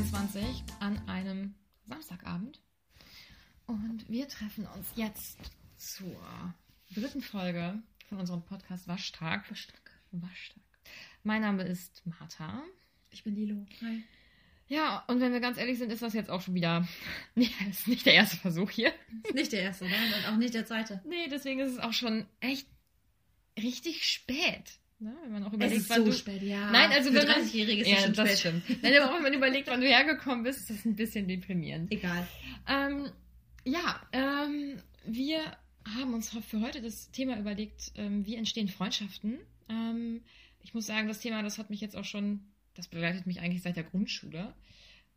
[0.00, 1.54] 22 an einem
[1.86, 2.58] Samstagabend.
[3.66, 5.38] Und wir treffen uns jetzt
[5.76, 6.54] zur
[6.94, 9.50] dritten Folge von unserem Podcast Waschtag.
[9.50, 9.90] Waschtag.
[10.12, 10.62] Waschtag.
[11.22, 12.62] Mein Name ist Martha.
[13.10, 13.66] Ich bin Lilo.
[13.82, 14.02] Hi.
[14.68, 16.88] Ja, und wenn wir ganz ehrlich sind, ist das jetzt auch schon wieder.
[17.34, 18.94] Nee, ist nicht der erste Versuch hier.
[19.24, 21.02] Ist nicht der erste, nein, und auch nicht der zweite.
[21.04, 22.66] Nee, deswegen ist es auch schon echt
[23.58, 24.78] richtig spät.
[25.00, 25.16] Ne?
[25.22, 26.12] Wenn man auch Es überlegt, ist wann so du.
[26.12, 26.70] spät, ja.
[26.70, 28.62] Nein, also Für wenn man- 30-Jährige ist ja, schon das spät.
[28.64, 28.82] stimmt.
[28.82, 31.90] Nein, aber auch wenn man überlegt, wann du hergekommen bist, ist das ein bisschen deprimierend.
[31.90, 32.28] Egal.
[32.68, 33.10] Ähm,
[33.64, 34.76] ja, ähm,
[35.06, 35.40] wir
[35.96, 39.38] haben uns für heute das Thema überlegt, ähm, wie entstehen Freundschaften.
[39.70, 40.20] Ähm,
[40.62, 42.40] ich muss sagen, das Thema, das hat mich jetzt auch schon,
[42.74, 44.52] das begleitet mich eigentlich seit der Grundschule.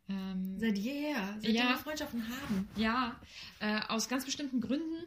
[0.08, 1.34] Ähm, Seit jeher.
[1.40, 1.68] Seitdem Ja.
[1.70, 2.68] wir Freundschaften haben.
[2.76, 3.20] ja,
[3.60, 5.04] äh, aus ganz bestimmten Gründen.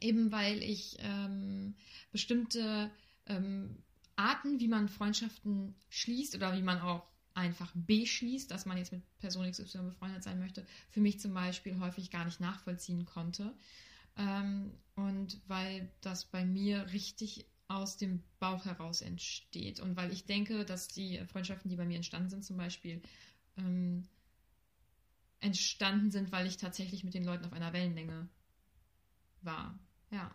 [0.00, 1.74] Eben weil ich ähm,
[2.12, 2.90] bestimmte
[3.26, 3.76] ähm,
[4.20, 9.02] Arten, wie man Freundschaften schließt oder wie man auch einfach beschließt, dass man jetzt mit
[9.18, 13.54] Person XY befreundet sein möchte, für mich zum Beispiel häufig gar nicht nachvollziehen konnte.
[14.16, 19.80] Ähm, und weil das bei mir richtig aus dem Bauch heraus entsteht.
[19.80, 23.00] Und weil ich denke, dass die Freundschaften, die bei mir entstanden sind, zum Beispiel
[23.56, 24.06] ähm,
[25.40, 28.28] entstanden sind, weil ich tatsächlich mit den Leuten auf einer Wellenlänge
[29.42, 29.78] war.
[30.10, 30.34] Ja.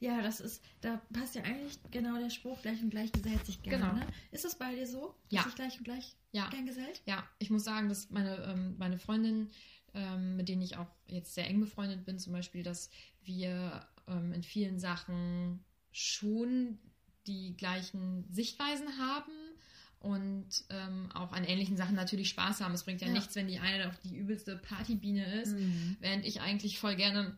[0.00, 3.62] Ja, das ist, da passt ja eigentlich genau der Spruch, gleich und gleich gesellt sich
[3.62, 3.78] gerne.
[3.84, 3.94] Genau.
[3.94, 4.06] Ne?
[4.32, 5.14] Ist das bei dir so?
[5.30, 5.38] Ja.
[5.42, 6.48] Dass sich gleich und gleich Ja.
[6.50, 7.02] gern gesellt?
[7.06, 9.50] Ja, ich muss sagen, dass meine, ähm, meine Freundin,
[9.94, 12.90] ähm, mit denen ich auch jetzt sehr eng befreundet bin, zum Beispiel, dass
[13.24, 16.78] wir ähm, in vielen Sachen schon
[17.26, 19.32] die gleichen Sichtweisen haben
[19.98, 22.74] und ähm, auch an ähnlichen Sachen natürlich Spaß haben.
[22.74, 23.14] Es bringt ja, Ja.
[23.14, 25.96] nichts, wenn die eine auf die übelste Partybiene ist, Mhm.
[26.00, 27.36] während ich eigentlich voll gerne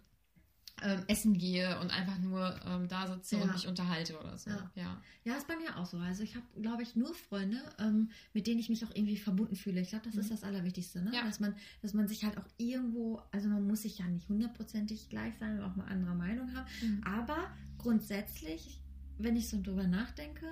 [0.82, 3.52] ähm, essen gehe und einfach nur ähm, da sitze und Ja.
[3.52, 4.50] mich unterhalte oder so.
[4.50, 4.70] Ja.
[4.74, 5.02] ja.
[5.24, 5.98] Ja, ist bei mir auch so.
[5.98, 9.56] Also ich habe, glaube ich, nur Freunde, ähm, mit denen ich mich auch irgendwie verbunden
[9.56, 9.80] fühle.
[9.80, 10.20] Ich glaube, das Mhm.
[10.20, 11.10] ist das Allerwichtigste, ne?
[11.14, 11.24] Ja.
[11.24, 15.08] Dass man, dass man sich halt auch irgendwo, also man muss sich ja nicht hundertprozentig
[15.08, 16.66] gleich sein und auch mal anderer Meinung haben.
[16.82, 17.04] Mhm.
[17.04, 18.80] Aber grundsätzlich,
[19.18, 20.46] wenn ich so drüber nachdenke,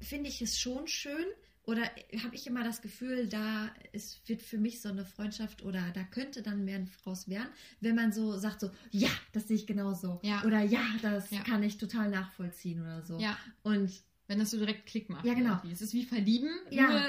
[0.00, 1.26] finde ich es schon schön
[1.64, 5.80] oder habe ich immer das Gefühl, da es wird für mich so eine Freundschaft oder
[5.94, 7.48] da könnte dann mehr draus werden,
[7.80, 10.18] wenn man so sagt so, ja, das sehe ich genauso.
[10.24, 10.42] Ja.
[10.44, 11.40] Oder ja, das Ja.
[11.42, 13.18] kann ich total nachvollziehen oder so.
[13.18, 13.36] ja.
[13.62, 13.92] Und
[14.28, 15.24] Wenn das so direkt Klick macht.
[15.26, 15.50] Ja, genau.
[15.54, 15.72] irgendwie.
[15.72, 16.88] Es ist wie Verlieben, Ja.
[16.88, 17.00] nur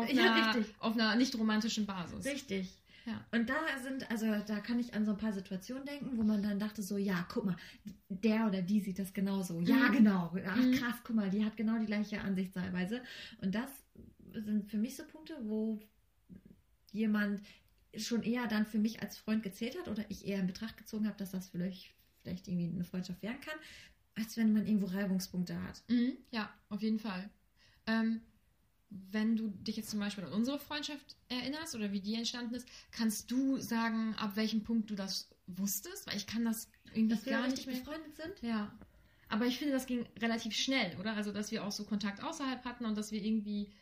[0.00, 2.24] auf Ja, einer, auf einer nicht romantischen Basis.
[2.26, 2.68] Richtig.
[3.06, 3.24] Ja.
[3.30, 6.42] Und da sind, also da kann ich an so ein paar Situationen denken, wo man
[6.42, 7.56] dann dachte so, ja, guck mal,
[8.08, 9.60] der oder die sieht das genauso.
[9.60, 9.92] Ja, Mhm.
[9.92, 10.36] genau.
[10.46, 10.72] Ach Mhm.
[10.72, 13.02] krass, guck mal, die hat genau die gleiche Ansichtsweise.
[13.40, 13.70] Und das
[14.34, 15.78] sind für mich so Punkte, wo
[16.90, 17.40] jemand
[17.96, 21.06] schon eher dann für mich als Freund gezählt hat oder ich eher in Betracht gezogen
[21.06, 23.58] habe, dass das vielleicht, vielleicht irgendwie eine Freundschaft werden kann,
[24.16, 25.82] als wenn man irgendwo Reibungspunkte hat.
[25.88, 27.30] Mhm, ja, auf jeden Fall.
[27.86, 28.20] Ähm,
[28.90, 32.68] wenn du dich jetzt zum Beispiel an unsere Freundschaft erinnerst oder wie die entstanden ist,
[32.92, 36.06] kannst du sagen, ab welchem Punkt du das wusstest?
[36.06, 37.84] Weil ich kann das irgendwie Dass wir gar richtig nicht mehr.
[37.84, 38.42] befreundet sind?
[38.42, 38.72] Ja.
[39.28, 41.14] Aber ich finde, das ging relativ schnell, oder?
[41.14, 43.72] Also, dass wir auch so Kontakt außerhalb hatten und dass wir irgendwie,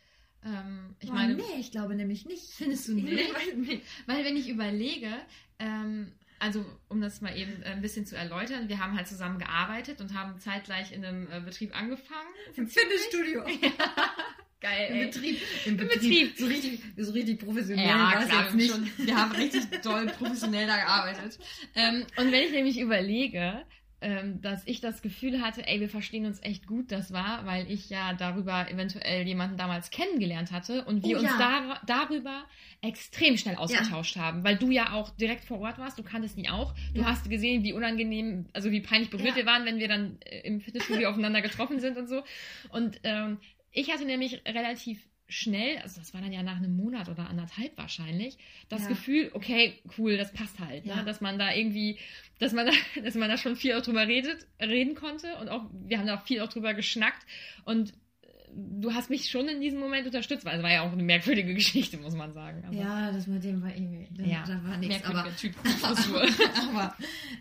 [0.43, 2.49] ähm, ich Boah, meine, nee, ich glaube nämlich nicht.
[2.53, 3.33] Findest du Nee, nicht?
[3.33, 3.81] weil- nee.
[4.07, 5.13] Weil wenn ich überlege,
[5.59, 9.37] ähm, also um das mal eben äh, ein bisschen zu erläutern, wir haben halt zusammen
[9.37, 12.27] gearbeitet und haben zeitgleich in einem äh, Betrieb angefangen.
[12.55, 13.43] Im Fitnessstudio.
[14.65, 14.99] Geil, Im.
[15.09, 15.37] Betrieb.
[15.65, 15.99] Im Im Betrieb.
[16.01, 16.37] Betrieb.
[16.37, 18.71] So richtig, so richtig professionell Ja, klar, nicht.
[18.71, 21.37] Schon, wir haben richtig doll professionell da gearbeitet.
[21.75, 23.63] Ähm, und wenn ich nämlich überlege,
[24.01, 27.71] ähm, dass ich das Gefühl hatte, ey, wir verstehen uns echt gut, das war, weil
[27.71, 31.37] ich ja darüber eventuell jemanden damals kennengelernt hatte und wir Oh, uns ja.
[31.37, 32.43] dar darüber
[32.81, 36.49] extrem schnell ausgetauscht haben, weil du ja auch direkt vor Ort warst, du kanntest ihn
[36.49, 37.07] auch, du Ja.
[37.07, 39.35] hast gesehen, wie unangenehm, also wie peinlich berührt Ja.
[39.37, 42.23] wir waren, wenn wir dann äh, im Fitnessstudio aufeinander getroffen sind und so.
[42.71, 43.37] Und ähm,
[43.75, 47.75] ich hatte nämlich relativ schnell, also das war dann ja nach einem Monat oder anderthalb
[47.77, 48.37] wahrscheinlich,
[48.69, 48.89] das Ja.
[48.89, 50.97] Gefühl, okay, cool, das passt halt, Ja.
[50.97, 51.03] ne?
[51.03, 51.97] dass man da irgendwie,
[52.37, 52.71] dass man da,
[53.03, 56.17] dass man da schon viel auch drüber redet, reden konnte und auch, wir haben da
[56.19, 57.25] auch viel auch drüber geschnackt
[57.63, 57.89] und
[58.21, 61.01] äh, du hast mich schon in diesem Moment unterstützt, weil es war ja auch eine
[61.01, 62.63] merkwürdige Geschichte, muss man sagen.
[62.63, 65.03] Also, Ja, das mit dem war irgendwie, da, Ja, da war nichts.
[65.05, 65.55] Aber, Typ.
[66.69, 66.95] Aber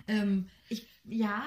[0.09, 1.45] ähm, ich, ja,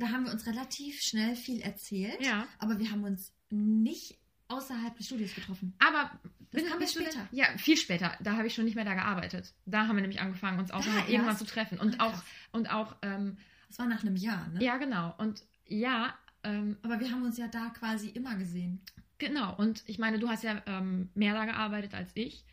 [0.00, 2.20] da haben wir uns relativ schnell viel erzählt.
[2.20, 2.48] ja.
[2.58, 4.16] Aber wir haben uns nicht
[4.48, 5.74] außerhalb des Studios getroffen.
[5.78, 6.10] Aber
[6.52, 7.28] Das kam du später.
[7.30, 8.16] Ja, viel später.
[8.20, 9.52] Da habe ich schon nicht mehr da gearbeitet.
[9.66, 11.10] Da haben wir nämlich angefangen, uns außerhalb erst?
[11.10, 11.78] irgendwann zu treffen.
[11.78, 13.36] Und Ah, auch, und auch, ähm,
[13.68, 14.62] Das war nach einem Jahr, ne?
[14.64, 15.14] ja, genau.
[15.18, 18.80] Und ja, ähm, Aber wir haben uns ja da quasi immer gesehen.
[19.18, 19.54] genau.
[19.56, 22.44] Und ich meine, du hast ja ähm, mehr da gearbeitet als ich.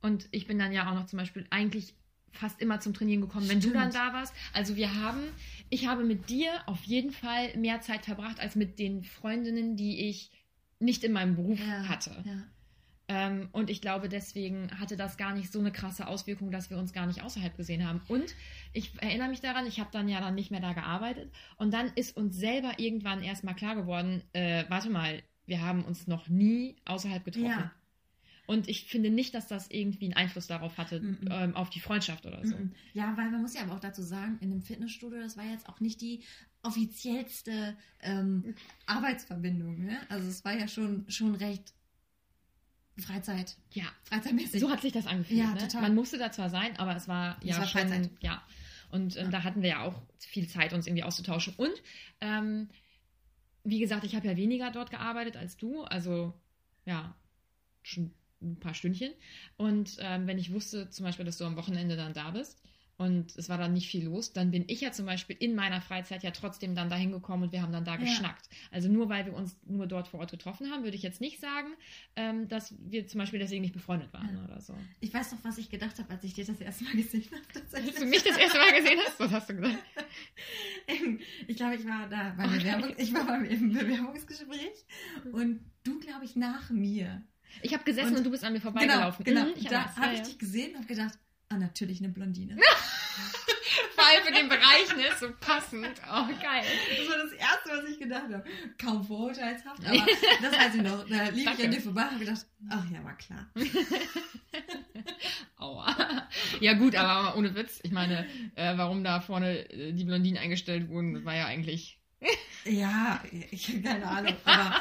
[0.00, 1.94] Und ich bin dann ja auch noch zum Beispiel eigentlich
[2.30, 3.76] fast immer zum Trainieren gekommen, wenn du Stimmt.
[3.76, 4.34] dann da warst.
[4.54, 5.20] Also wir haben,
[5.68, 10.08] ich habe mit dir auf jeden Fall mehr Zeit verbracht als mit den Freundinnen, die
[10.08, 10.30] ich
[10.82, 12.10] nicht in meinem Beruf hatte.
[12.24, 12.42] Ja.
[13.08, 16.78] Ähm, und ich glaube, deswegen hatte das gar nicht so eine krasse Auswirkung, dass wir
[16.78, 18.00] uns gar nicht außerhalb gesehen haben.
[18.08, 18.34] Und
[18.72, 21.30] ich erinnere mich daran, ich habe dann ja dann nicht mehr da gearbeitet.
[21.56, 26.06] Und dann ist uns selber irgendwann erstmal klar geworden, äh, warte mal, wir haben uns
[26.06, 27.48] noch nie außerhalb getroffen.
[27.48, 27.72] Ja.
[28.46, 31.18] Und ich finde nicht, dass das irgendwie einen Einfluss darauf hatte, Mhm.
[31.30, 32.56] ähm, auf die Freundschaft oder so.
[32.56, 32.72] Mhm.
[32.92, 35.68] Ja, weil man muss ja aber auch dazu sagen, in einem Fitnessstudio, das war jetzt
[35.68, 36.22] auch nicht die
[36.62, 38.54] offiziellste ähm,
[38.86, 39.84] Arbeitsverbindung.
[39.84, 39.98] Ne?
[40.08, 41.72] Also es war ja schon, schon recht
[42.98, 44.60] Freizeit, Ja, freizeitmäßig.
[44.60, 45.40] so hat sich das angefühlt.
[45.40, 45.58] Ja, ne?
[45.58, 45.82] total.
[45.82, 48.10] Man musste da zwar sein, aber es war Es ja war schon, Freizeit.
[48.20, 48.42] ja.
[48.90, 49.30] Und ähm, Ja.
[49.30, 51.54] da hatten wir ja auch viel Zeit, uns irgendwie auszutauschen.
[51.56, 51.72] Und
[52.20, 52.68] ähm,
[53.64, 56.34] wie gesagt, ich habe ja weniger dort gearbeitet als du, also
[56.84, 57.14] ja,
[57.82, 58.12] schon
[58.42, 59.12] ein paar Stündchen.
[59.56, 62.60] Und ähm, wenn ich wusste zum Beispiel, dass du am Wochenende dann da bist
[62.98, 65.80] und es war dann nicht viel los, dann bin ich ja zum Beispiel in meiner
[65.80, 68.00] Freizeit ja trotzdem dann dahin gekommen und wir haben dann da Ja.
[68.00, 68.48] geschnackt.
[68.70, 71.40] Also nur weil wir uns nur dort vor Ort getroffen haben, würde ich jetzt nicht
[71.40, 71.68] sagen,
[72.16, 74.44] ähm, dass wir zum Beispiel deswegen nicht befreundet waren Ja.
[74.44, 74.74] oder so.
[75.00, 77.82] Ich weiß noch, was ich gedacht habe, als ich dir das erste Mal gesehen habe.
[77.82, 79.78] Als du mich das erste Mal gesehen hast, was hast du gesagt?
[81.46, 84.84] Ich glaube, ich war da beim, Bewerbung, ich war beim im Bewerbungsgespräch
[85.32, 87.22] und du, glaube ich, nach mir.
[87.60, 89.24] Ich habe gesessen und, Und- du bist an mir Genau, vorbeigelaufen.
[89.24, 89.42] genau.
[89.44, 91.18] Mhm, ich da weiß, habe ja, ich dich gesehen und habe gedacht,
[91.50, 92.56] ah, natürlich eine Blondine.
[93.94, 95.04] Vor allem für den Bereich, ne?
[95.20, 95.86] So passend.
[96.10, 96.64] Oh, geil.
[96.98, 98.44] Das war das Erste, was ich gedacht habe.
[98.80, 100.06] Kaum vorurteilshaft, aber
[100.42, 101.06] das weiß ich noch.
[101.08, 101.64] Da lief ich Danke.
[101.64, 103.46] an dir vorbei und habe gedacht, ach ja, war klar.
[105.58, 105.96] Aua.
[106.60, 107.80] Ja, gut, aber ohne Witz.
[107.82, 108.26] Ich meine,
[108.56, 111.98] äh, warum da vorne äh, die Blondinen eingestellt wurden, das war ja eigentlich
[112.64, 114.36] Ja, ich habe keine Ahnung.
[114.44, 114.76] Aber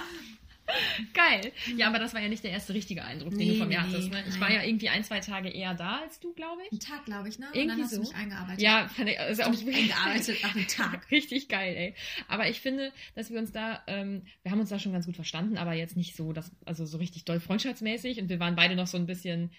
[1.13, 1.51] geil.
[1.75, 3.87] Ja, aber das war ja nicht der erste richtige Eindruck, den du von mir nee,
[3.87, 4.11] hattest.
[4.11, 4.23] Ne?
[4.27, 4.41] Ich nein.
[4.41, 6.71] war ja irgendwie ein, zwei Tage eher da als du, glaube ich.
[6.71, 7.47] einen Tag, glaube ich, ne?
[7.47, 7.97] Und Irgendwie dann hast so.
[7.97, 8.61] du mich eingearbeitet.
[8.61, 11.07] Ja, fand ich, Du auch eingearbeitet nach einem Tag.
[11.11, 11.95] Richtig geil, ey.
[12.27, 15.15] Aber ich finde, dass wir uns da, ähm, wir haben uns da schon ganz gut
[15.15, 18.75] verstanden, aber jetzt nicht so, dass, also so richtig doll freundschaftsmäßig und wir waren beide
[18.75, 19.51] noch so ein bisschen,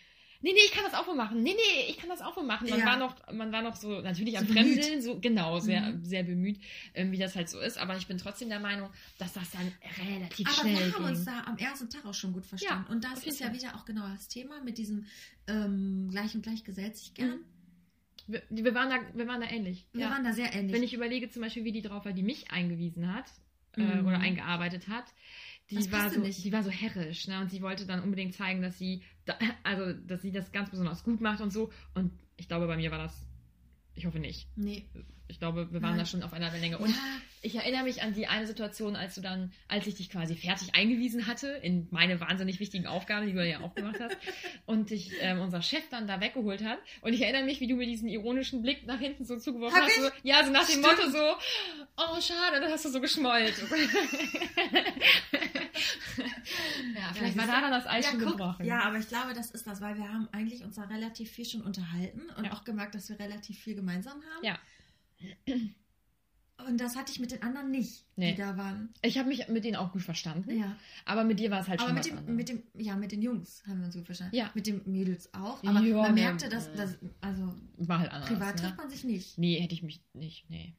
[0.42, 1.42] nee, nee, ich kann das auch wohl machen.
[1.42, 2.68] Nee, nee, ich kann das auch wohl machen.
[2.68, 2.86] Man Ja.
[2.86, 4.62] war noch, man war noch so natürlich So am bemüht.
[4.82, 6.04] Fremdeln, so, genau, sehr, Mhm.
[6.04, 6.60] sehr bemüht,
[6.94, 7.78] ähm, wie das halt so ist.
[7.78, 9.72] Aber ich bin trotzdem der Meinung, dass das dann
[10.06, 11.34] relativ Aber schnell wir haben uns ging.
[11.34, 12.84] da am ersten Tag auch schon gut verstanden.
[12.88, 13.56] Ja, und das ist ja Fall.
[13.56, 15.06] wieder auch genau das Thema mit diesem
[15.46, 17.30] ähm, gleich und gleich gesellt sich gern.
[17.30, 17.44] Mhm.
[18.28, 19.84] Wir, wir, waren da, wir waren da ähnlich.
[19.92, 20.10] Wir ja.
[20.10, 20.72] waren da sehr ähnlich.
[20.74, 23.26] Wenn ich überlege zum Beispiel, wie die drauf war, die mich eingewiesen hat
[23.76, 24.06] äh, Mhm.
[24.06, 25.04] oder eingearbeitet hat,
[25.70, 26.44] die war so, nicht.
[26.44, 27.40] die war so herrisch, ne?
[27.40, 31.04] Und sie wollte dann unbedingt zeigen, dass sie, da, also dass sie das ganz besonders
[31.04, 31.70] gut macht und so.
[31.94, 33.26] Und ich glaube, bei mir war das,
[33.94, 34.48] ich hoffe nicht.
[34.56, 34.86] nee.
[35.28, 36.00] Ich glaube, wir waren Nein.
[36.00, 36.76] da schon auf einer Wellenlänge.
[36.76, 36.96] Und ja,
[37.44, 40.76] ich erinnere mich an die eine Situation, als du dann, als ich dich quasi fertig
[40.76, 44.16] eingewiesen hatte in meine wahnsinnig wichtigen Aufgaben, die du ja auch gemacht hast,
[44.66, 46.78] und dich ähm, unser Chef dann da weggeholt hat.
[47.00, 49.86] Und ich erinnere mich, wie du mir diesen ironischen Blick nach hinten so zugeworfen Hab
[49.86, 50.00] hast.
[50.00, 50.86] So, ja, so nach dem Stimmt.
[50.86, 51.34] Motto so,
[51.96, 53.54] oh schade, dann hast du so geschmollt.
[56.94, 58.64] ja, vielleicht war siehst da dann das Eis ja, schon guck, gebrochen.
[58.66, 61.44] ja, aber ich glaube, das ist das, weil wir haben eigentlich uns da relativ viel
[61.44, 62.52] schon unterhalten und Ja.
[62.52, 64.44] auch gemerkt, dass wir relativ viel gemeinsam haben.
[64.44, 64.58] Ja.
[66.68, 68.32] Und das hatte ich mit den anderen nicht, Nee.
[68.32, 68.94] die da waren.
[69.02, 70.76] Ich habe mich mit denen auch gut verstanden, Ja.
[71.04, 73.10] aber mit dir war es halt Aber schon mit was dem, mit dem, ja, mit
[73.10, 74.36] den Jungs haben wir uns gut verstanden.
[74.36, 74.50] Ja.
[74.54, 75.62] Mit den Mädels auch.
[75.64, 78.28] Aber Ja, man merkte, dass, dass also war halt anders.
[78.28, 78.62] privat ne?
[78.62, 79.38] trifft man sich nicht.
[79.38, 80.74] Nee, hätte ich mich nicht, nee.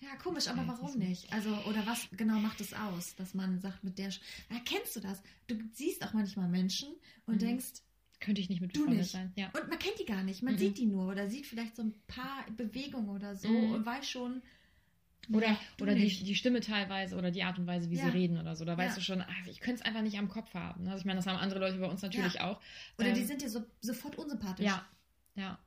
[0.00, 1.32] Ja, komisch, aber warum nicht?
[1.32, 4.12] Also, oder was genau macht es aus, dass man sagt, mit der.
[4.12, 4.20] Sch
[4.50, 5.20] ja, kennst du das?
[5.48, 6.88] Du siehst auch manchmal Menschen
[7.26, 7.38] und Mhm.
[7.46, 7.82] denkst,
[8.20, 9.12] Könnte ich nicht mit Du nicht.
[9.12, 9.32] sein.
[9.36, 9.46] Ja.
[9.46, 10.42] und man kennt die gar nicht.
[10.42, 10.58] Man Mhm.
[10.58, 13.72] sieht die nur oder sieht vielleicht so ein paar Bewegungen oder so Mhm.
[13.74, 14.42] und weiß schon.
[15.32, 16.26] Oder, oder die, nicht.
[16.26, 18.04] die Stimme teilweise oder die Art und Weise, wie Ja.
[18.04, 18.64] sie reden oder so.
[18.64, 19.00] Da weißt Ja.
[19.00, 20.84] du schon, ach, ich könnte es einfach nicht am Kopf haben.
[20.84, 20.90] ne?
[20.90, 22.60] Also ich meine, das haben andere Leute bei uns natürlich auch.
[22.98, 24.64] Oder die Ähm, sind dir so, sofort unsympathisch.
[24.64, 24.86] Ja,
[25.34, 25.58] ja.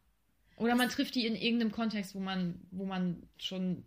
[0.58, 3.84] Oder man trifft die in irgendeinem Kontext, wo man, wo man schon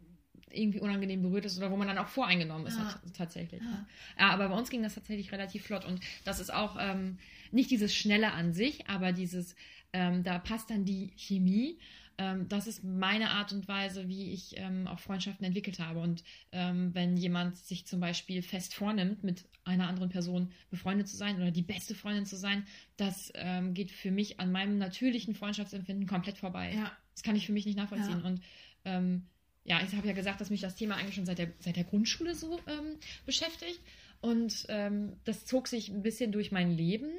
[0.51, 2.85] irgendwie unangenehm berührt ist oder wo man dann auch voreingenommen ist Ja.
[2.85, 3.61] tat- tatsächlich.
[3.61, 3.69] Ja.
[3.71, 3.87] ne?
[4.19, 7.19] Ja, aber bei uns ging das tatsächlich relativ flott und das ist auch ähm,
[7.51, 9.57] nicht dieses Schnelle an sich, aber dieses,
[9.93, 11.79] ähm, da passt dann die Chemie.
[12.19, 16.01] Ähm, das ist meine Art und Weise, wie ich ähm, auch Freundschaften entwickelt habe.
[16.01, 21.17] Und ähm, wenn jemand sich zum Beispiel fest vornimmt, mit einer anderen Person befreundet zu
[21.17, 22.67] sein oder die beste Freundin zu sein,
[22.97, 26.73] das ähm, geht für mich an meinem natürlichen Freundschaftsempfinden komplett vorbei.
[26.75, 26.93] Ja.
[27.15, 28.21] Das kann ich für mich nicht nachvollziehen.
[28.21, 28.29] Ja.
[28.29, 28.43] Und
[28.85, 29.27] ähm,
[29.65, 31.85] ja, ich habe ja gesagt, dass mich das Thema eigentlich schon seit der, seit der
[31.85, 33.81] Grundschule so ähm, beschäftigt.
[34.25, 37.11] Und ähm, das zog sich ein bisschen durch mein Leben.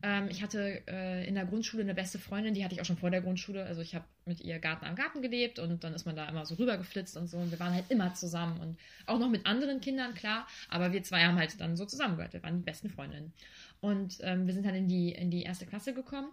[0.00, 2.98] Ähm, ich hatte äh, in der Grundschule eine beste Freundin, die hatte ich auch schon
[2.98, 3.64] vor der Grundschule.
[3.64, 6.46] Also ich habe mit ihr Garten am Garten gelebt und dann ist man da immer
[6.46, 7.38] so rübergeflitzt und so.
[7.38, 10.46] Und wir waren halt immer zusammen und auch noch mit anderen Kindern, klar.
[10.68, 12.32] Aber wir zwei haben halt dann so zusammengehört.
[12.32, 13.32] Wir waren die besten Freundinnen.
[13.80, 16.28] Und ähm, wir sind dann in die, in die erste Klasse gekommen.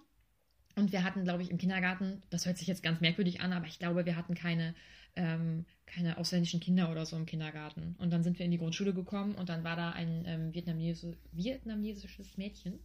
[0.75, 3.65] Und wir hatten, glaube ich, im Kindergarten, das hört sich jetzt ganz merkwürdig an, aber
[3.67, 4.75] ich glaube, wir hatten keine,
[5.15, 7.95] ähm, keine ausländischen Kinder oder so im Kindergarten.
[7.97, 11.17] Und dann sind wir in die Grundschule gekommen und dann war da ein ähm, vietnamesi
[11.31, 12.79] vietnamesisches Mädchen.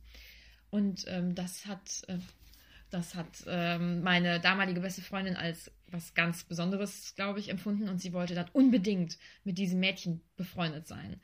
[0.70, 2.18] Und ähm, das hat, äh,
[2.90, 7.88] das hat ähm, meine damalige beste Freundin als was ganz Besonderes, glaube ich, empfunden.
[7.88, 11.20] Und sie wollte dann unbedingt mit diesem Mädchen befreundet sein.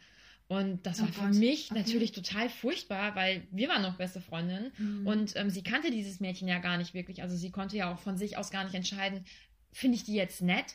[0.50, 1.78] Und das Oh war für Gott, mich okay.
[1.78, 4.72] natürlich total furchtbar, weil wir waren noch beste Freundinnen.
[4.78, 5.06] Mhm.
[5.06, 7.22] Und ähm, sie kannte dieses Mädchen ja gar nicht wirklich.
[7.22, 9.24] Also sie konnte ja auch von sich aus gar nicht entscheiden,
[9.72, 10.74] finde ich die jetzt nett?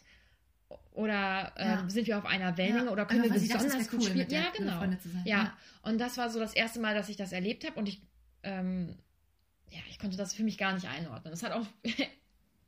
[0.92, 1.90] Oder ähm, Ja.
[1.90, 4.10] sind wir auf einer Wellenlänge Ja, oder können wir dachte, es besonders wär gut cool,
[4.12, 4.28] spielen?
[4.30, 4.80] der Ja, genau.
[4.80, 4.98] sein.
[5.26, 5.58] Ja.
[5.82, 8.02] und das war so das erste Mal, dass ich das erlebt habe und ich,
[8.44, 8.96] ähm,
[9.72, 11.34] ja, ich konnte das für mich gar nicht einordnen.
[11.34, 11.66] Es hat auch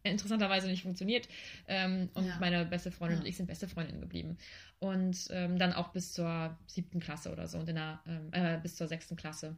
[0.09, 1.27] interessanterweise nicht funktioniert
[1.67, 2.37] ähm, und Ja.
[2.39, 3.23] meine beste Freundin Ja.
[3.23, 4.37] und ich sind beste Freundinnen geblieben.
[4.79, 8.59] Und ähm, dann auch bis zur siebten Klasse oder so und in der, ähm, äh,
[8.61, 9.57] bis zur sechsten Klasse.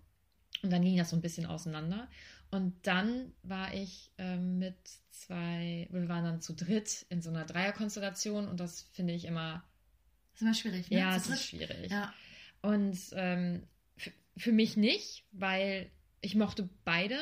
[0.61, 2.09] Und dann ging das so ein bisschen auseinander.
[2.51, 4.75] Und dann war ich ähm, mit
[5.11, 9.63] zwei, wir waren dann zu dritt in so einer Dreierkonstellation und das finde ich immer,
[10.33, 10.97] Das ist immer schwierig, ne?
[10.99, 11.91] ja, es ist schwierig.
[11.91, 12.13] Ja.
[12.61, 13.67] Und ähm,
[14.35, 15.91] für mich nicht, weil
[16.21, 17.17] ich mochte beide.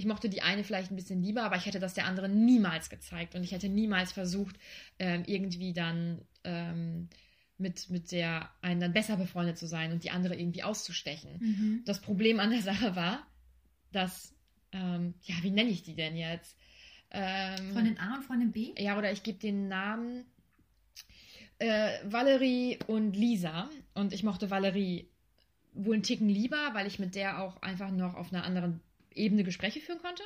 [0.00, 2.88] Ich mochte die eine vielleicht ein bisschen lieber, aber ich hätte das der anderen niemals
[2.88, 4.56] gezeigt und ich hätte niemals versucht,
[4.98, 7.10] ähm, irgendwie dann ähm,
[7.58, 11.36] mit, mit der einen dann besser befreundet zu sein und die andere irgendwie auszustechen.
[11.38, 11.82] Mhm.
[11.84, 13.26] Das Problem an der Sache war,
[13.92, 14.34] dass,
[14.72, 16.56] ähm, ja, wie nenne ich die denn jetzt?
[17.10, 18.72] Ähm, Freundin A und Freundin B?
[18.78, 20.24] ja, oder ich gebe den Namen
[21.58, 23.68] äh, Valerie und Lisa.
[23.92, 25.10] Und ich mochte Valerie
[25.74, 28.80] wohl einen Ticken lieber, weil ich mit der auch einfach noch auf einer anderen
[29.14, 30.22] Ebene Gespräche führen konnte.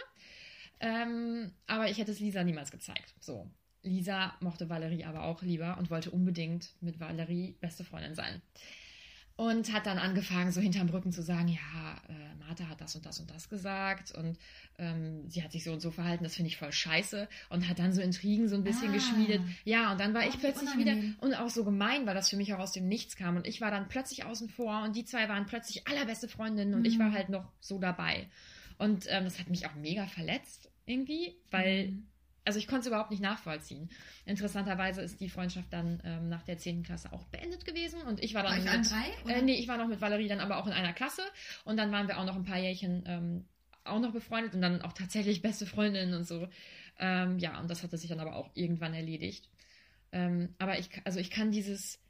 [0.80, 3.14] Ähm, aber ich hätte es Lisa niemals gezeigt.
[3.20, 3.48] So.
[3.82, 8.40] Lisa mochte Valerie aber auch lieber und wollte unbedingt mit Valerie beste Freundin sein.
[9.36, 13.04] Und hat dann angefangen, so hinterm Rücken zu sagen, ja, äh, Martha hat das und
[13.04, 14.38] das und das gesagt und
[14.78, 17.80] ähm, sie hat sich so und so verhalten, das finde ich voll scheiße und hat
[17.80, 18.92] dann so Intrigen so ein bisschen Ah.
[18.92, 19.40] geschmiedet.
[19.64, 21.02] Ja, und dann war ich plötzlich unangenehm.
[21.16, 23.44] wieder und auch so gemein, weil das für mich auch aus dem Nichts kam und
[23.48, 26.96] ich war dann plötzlich außen vor und die zwei waren plötzlich allerbeste Freundinnen und ich
[26.96, 27.02] Mhm.
[27.02, 28.28] war halt noch so dabei.
[28.78, 32.07] Und ähm, das hat mich auch mega verletzt irgendwie, weil Mhm.
[32.45, 33.88] also ich konnte es überhaupt nicht nachvollziehen.
[34.26, 36.83] Interessanterweise ist die Freundschaft dann ähm, nach der 10.
[36.83, 39.25] Klasse auch beendet gewesen und ich war War dann ich mit, drei?
[39.25, 39.37] Oder?
[39.37, 41.23] äh, nee, ich war noch mit Valerie dann aber auch in einer Klasse
[41.64, 43.45] und dann waren wir auch noch ein paar Jährchen ähm,
[43.85, 46.49] auch noch befreundet und dann auch tatsächlich beste Freundinnen und so.
[46.99, 49.49] Ähm, ja, und das hatte sich dann aber auch irgendwann erledigt.
[50.12, 52.00] Ähm, aber ich, also ich kann dieses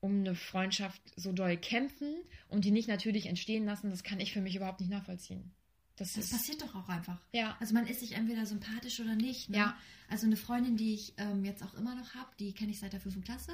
[0.00, 2.14] um eine Freundschaft so doll kämpfen
[2.48, 5.52] und die nicht natürlich entstehen lassen, das kann ich für mich überhaupt nicht nachvollziehen.
[5.98, 7.18] Das, Das passiert doch auch einfach.
[7.32, 9.50] ja, Also man ist sich entweder sympathisch oder nicht.
[9.50, 9.58] Ne?
[9.58, 9.76] Ja.
[10.08, 12.92] Also eine Freundin, die ich ähm, jetzt auch immer noch habe, die kenne ich seit
[12.92, 13.52] der fünften Klasse.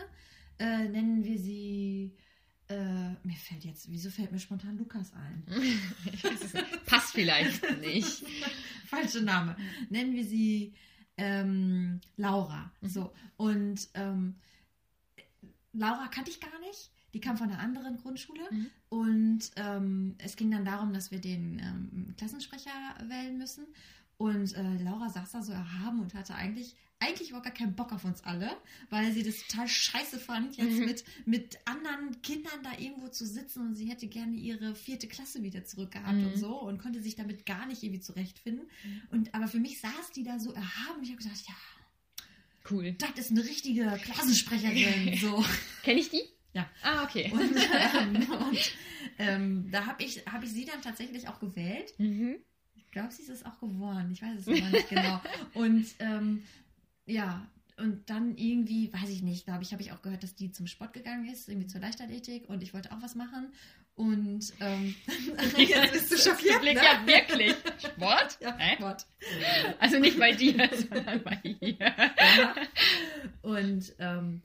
[0.59, 2.15] Äh, nennen wir sie.
[2.69, 5.43] Äh, mir fällt jetzt, wieso fällt mir spontan Lukas ein?
[6.87, 8.23] Passt vielleicht nicht.
[8.87, 9.57] Falscher Name.
[9.91, 10.73] Nennen wir sie
[11.19, 12.73] ähm, Laura.
[12.81, 12.89] Mhm.
[12.89, 13.13] So.
[13.37, 14.37] Und ähm,
[15.73, 16.91] Laura kannte ich gar nicht.
[17.15, 18.43] Die kam von einer anderen Grundschule.
[18.51, 18.71] Mhm.
[18.91, 22.71] Und ähm, es ging dann darum, dass wir den ähm, Klassensprecher
[23.09, 23.65] wählen müssen.
[24.17, 27.93] Und äh, Laura saß da so erhaben und hatte eigentlich, eigentlich überhaupt gar keinen Bock
[27.93, 28.49] auf uns alle,
[28.91, 30.85] weil sie das total scheiße fand, jetzt Mhm.
[30.85, 35.43] mit, mit anderen Kindern da irgendwo zu sitzen und sie hätte gerne ihre vierte Klasse
[35.43, 36.27] wieder zurückgehabt Mhm.
[36.29, 38.67] und so und konnte sich damit gar nicht irgendwie zurechtfinden.
[39.11, 41.55] Und aber für mich saß die da so erhaben und ich habe gedacht, ja,
[42.71, 42.93] Cool.
[42.93, 45.17] das ist eine richtige Klassensprecherin.
[45.21, 45.45] so.
[45.83, 46.23] Kenne ich die?
[46.55, 46.67] Ja.
[46.83, 47.31] Ah, okay.
[47.33, 47.57] Und,
[48.01, 48.73] ähm, und
[49.19, 51.93] ähm, da habe ich, hab ich sie dann tatsächlich auch gewählt.
[51.99, 52.37] Mhm.
[52.75, 54.11] Ich glaube, sie ist es auch geworden.
[54.13, 55.21] Ich weiß es aber nicht genau.
[55.53, 56.45] Und ähm,
[57.07, 57.47] ja,
[57.77, 60.69] und dann irgendwie, weiß ich nicht, glaube ich, habe ich auch gehört, dass die zum
[60.69, 63.53] Sport gegangen ist, irgendwie zur Leichtathletik und ich wollte auch was machen.
[63.97, 64.95] Und ähm,
[65.57, 66.75] jetzt bist du schockiert, ne?
[66.75, 67.55] Ja, wirklich.
[67.79, 68.39] Sport?
[68.41, 68.77] Ja, Hä?
[68.77, 69.07] Sport.
[69.79, 71.77] Also nicht bei dir, sondern bei ihr.
[71.79, 72.55] Ja.
[73.43, 74.43] Und ähm,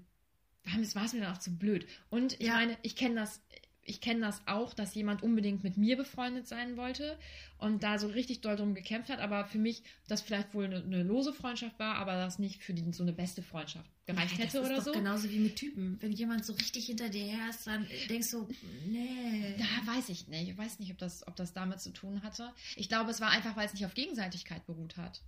[0.94, 1.86] war es mir dann auch zu blöd.
[2.10, 2.54] Und ich Ja.
[2.54, 3.40] meine, ich kenne das.
[3.88, 7.18] Ich kenne das auch, dass jemand unbedingt mit mir befreundet sein wollte
[7.58, 10.76] und da so richtig doll drum gekämpft hat, aber für mich das vielleicht wohl eine,
[10.82, 14.44] eine lose Freundschaft war, aber das nicht für die, so eine beste Freundschaft gereicht Ja,
[14.44, 14.92] hätte das ist oder doch so.
[14.92, 15.96] genauso wie mit Typen.
[16.00, 18.46] Wenn jemand so richtig hinter dir her ist, dann denkst du,
[18.86, 19.54] nee.
[19.58, 20.50] Da weiß ich nicht.
[20.50, 22.52] Ich weiß nicht, ob das, ob das damit zu tun hatte.
[22.76, 25.22] Ich glaube, es war einfach, weil es nicht auf Gegenseitigkeit beruht hat.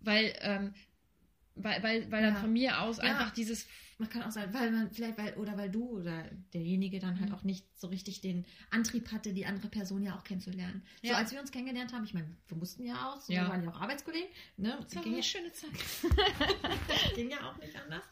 [0.00, 0.74] Weil, ähm,
[1.56, 2.40] weil, weil, weil dann Ja.
[2.40, 3.04] von mir aus Ja.
[3.04, 3.66] einfach dieses.
[3.98, 7.30] Man kann auch sagen, weil man vielleicht, weil, oder weil du oder derjenige dann halt
[7.30, 7.34] Mhm.
[7.34, 10.82] auch nicht so richtig den Antrieb hatte, die andere Person ja auch kennenzulernen.
[11.02, 11.16] So Ja.
[11.16, 13.44] als wir uns kennengelernt haben, ich meine, wir mussten ja auch, so, Ja.
[13.44, 14.76] wir waren ja auch Arbeitskollegen, ne?
[14.82, 15.70] Das war ging, eine ja, schöne Zeit.
[17.14, 18.02] ging ja auch nicht anders.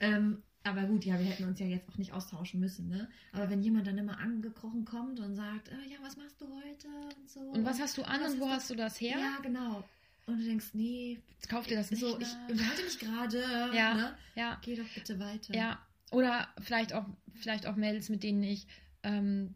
[0.00, 3.08] Ähm, aber gut, ja, wir hätten uns ja jetzt auch nicht austauschen müssen, ne?
[3.32, 6.88] Aber wenn jemand dann immer angekrochen kommt und sagt, äh, ja, was machst du heute
[6.88, 7.40] und so.
[7.40, 9.18] Und was hast du an und wo hast du das her?
[9.18, 9.84] Ja, genau.
[10.26, 12.00] Und du denkst, nee, Jetzt kauf dir das nicht.
[12.00, 12.48] so, ich nach.
[12.48, 13.38] unterhalte mich gerade,
[13.74, 13.94] Ja.
[13.94, 14.18] ne?
[14.34, 15.54] ja, Geh doch bitte weiter.
[15.54, 15.78] ja.
[16.10, 17.04] Oder vielleicht auch,
[17.34, 18.66] vielleicht auch Mädels, mit denen ich
[19.02, 19.54] ähm,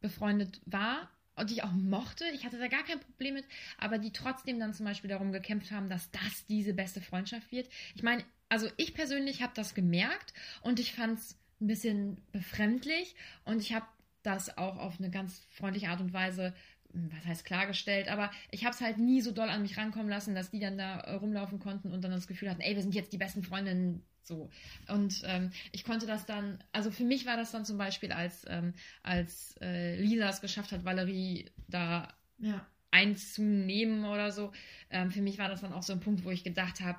[0.00, 2.24] befreundet war und die ich auch mochte.
[2.34, 3.44] Ich hatte da gar kein Problem mit,
[3.78, 7.68] aber die trotzdem dann zum Beispiel darum gekämpft haben, dass das diese beste Freundschaft wird.
[7.94, 13.14] Ich meine, also ich persönlich habe das gemerkt und ich fand es ein bisschen befremdlich
[13.44, 13.86] und ich habe
[14.22, 16.54] das auch auf eine ganz freundliche Art und Weise,
[16.92, 20.34] was heißt klargestellt, aber ich habe es halt nie so doll an mich rankommen lassen,
[20.34, 22.94] dass die dann da äh, rumlaufen konnten und dann das Gefühl hatten, ey, wir sind
[22.94, 24.50] jetzt die besten Freundinnen, so.
[24.88, 28.44] Und ähm, ich konnte das dann, also für mich war das dann zum Beispiel, als,
[28.48, 32.66] ähm, als äh, Lisa es geschafft hat, Valerie da Ja.
[32.90, 34.52] einzunehmen oder so.
[34.90, 36.98] Ähm, für mich war das dann auch so ein Punkt, wo ich gedacht habe,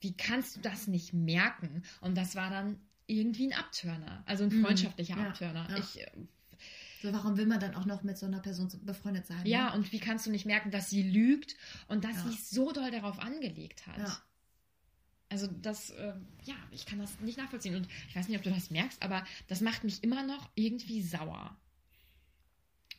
[0.00, 1.82] wie kannst du das nicht merken?
[2.00, 4.62] Und das war dann irgendwie ein Abtörner, also ein Mhm.
[4.64, 5.68] freundschaftlicher Ja, Abtörner.
[5.70, 5.78] ja.
[5.78, 6.06] Ich,
[7.12, 9.44] warum will man dann auch noch mit so einer Person so befreundet sein?
[9.46, 9.76] ja, ne?
[9.76, 11.56] und wie kannst du nicht merken, dass sie lügt
[11.88, 12.30] und dass Ja.
[12.30, 13.98] sie so doll darauf angelegt hat?
[13.98, 14.18] Ja.
[15.28, 16.12] Also das, äh,
[16.44, 17.74] ja, ich kann das nicht nachvollziehen.
[17.74, 21.02] Und ich weiß nicht, ob du das merkst, aber das macht mich immer noch irgendwie
[21.02, 21.56] sauer.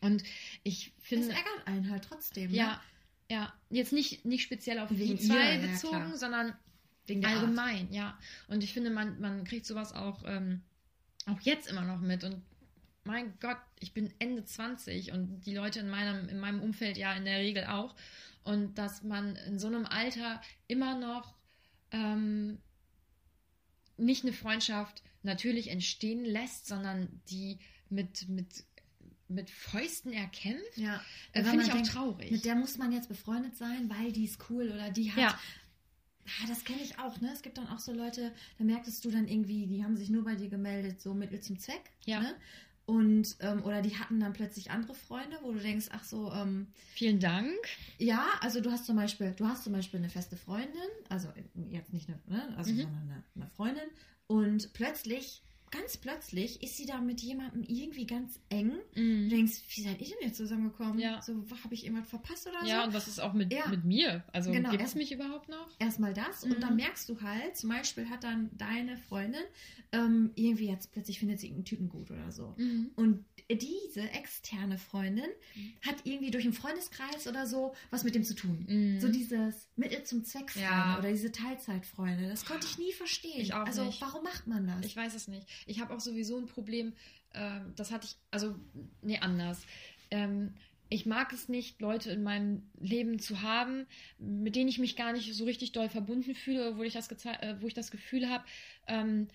[0.02, 0.24] Und
[0.64, 1.30] ich Das finde.
[1.30, 2.52] ärgert einen halt trotzdem.
[2.54, 2.80] Ja, Ne?
[3.36, 3.54] ja.
[3.70, 6.18] Jetzt nicht, nicht speziell auf Wegen die zwei ihr, ja, bezogen, klar.
[6.18, 6.54] sondern
[7.06, 7.40] Wegen der Art.
[7.40, 8.20] allgemein, ja.
[8.48, 10.62] Und ich finde, man, man kriegt sowas auch, ähm,
[11.26, 12.24] auch jetzt immer noch mit.
[12.26, 12.42] Und
[13.08, 17.14] mein Gott, ich bin Ende 20 und die Leute in meinem, in meinem Umfeld ja
[17.14, 17.96] in der Regel auch.
[18.44, 21.34] Und dass man in so einem Alter immer noch
[21.92, 22.60] ähm,
[23.98, 27.58] nicht eine Freundschaft natürlich entstehen lässt, sondern die
[27.90, 28.64] mit, mit,
[29.28, 31.02] mit Fäusten erkämpft, Ja.
[31.32, 32.32] äh, finde ich auch denkt, traurig.
[32.32, 35.18] Mit der muss man jetzt befreundet sein, weil die ist cool oder die hat.
[35.18, 35.40] Ja.
[36.44, 37.32] Ah, das kenne ich auch, ne?
[37.34, 40.26] Es gibt dann auch so Leute, da merktest du dann irgendwie, die haben sich nur
[40.26, 41.92] bei dir gemeldet, so Mittel zum Zweck.
[42.06, 42.20] Ja.
[42.20, 42.36] Ne?
[42.88, 46.68] Und, ähm, oder die hatten dann plötzlich andere Freunde, wo du denkst, ach so, ähm,
[46.94, 47.54] Vielen Dank.
[47.98, 50.72] ja, also du hast zum Beispiel, du hast zum Beispiel eine feste Freundin,
[51.10, 51.28] also
[51.70, 52.78] jetzt nicht eine, ne, also Mhm.
[52.84, 53.90] sondern eine, eine Freundin,
[54.28, 58.74] und plötzlich, ganz plötzlich, ist sie da mit jemandem irgendwie ganz eng.
[58.96, 59.30] Du Mhm.
[59.30, 61.00] denkst, wie seid ihr denn jetzt zusammengekommen?
[61.00, 61.22] Ja.
[61.22, 62.88] So, habe ich irgendwas verpasst oder Ja, so?
[62.88, 63.68] und was ist auch mit, Ja.
[63.68, 64.24] mit mir?
[64.34, 65.68] Also Genau, gibt es mich überhaupt noch?
[65.80, 66.54] Erstmal das Mhm.
[66.54, 69.42] und dann merkst du halt, zum Beispiel hat dann deine Freundin
[69.94, 72.54] ähm, irgendwie jetzt plötzlich findet sie irgendeinen Typen gut oder so.
[72.58, 72.92] Mhm.
[72.98, 75.74] Und diese externe Freundin Mhm.
[75.88, 78.66] hat irgendwie durch einen Freundeskreis oder so was mit dem zu tun.
[78.68, 79.00] Mhm.
[79.00, 80.98] So dieses Mittel zum Zweck Ja.
[81.00, 82.28] oder diese Teilzeitfreunde.
[82.28, 83.40] Das konnte ich nie verstehen.
[83.40, 84.02] Ich auch also nicht.
[84.02, 84.86] warum macht man das?
[84.86, 85.48] Ich weiß es nicht.
[85.66, 86.94] Ich habe auch sowieso ein Problem,
[87.34, 88.56] ähm, das hatte ich, also,
[89.02, 89.66] nee, anders.
[90.12, 90.54] Ähm,
[90.90, 93.86] ich mag es nicht, Leute in meinem Leben zu haben,
[94.20, 97.56] mit denen ich mich gar nicht so richtig doll verbunden fühle, wo ich das, äh,
[97.60, 98.46] wo ich das Gefühl habe,
[98.88, 99.28] ähm,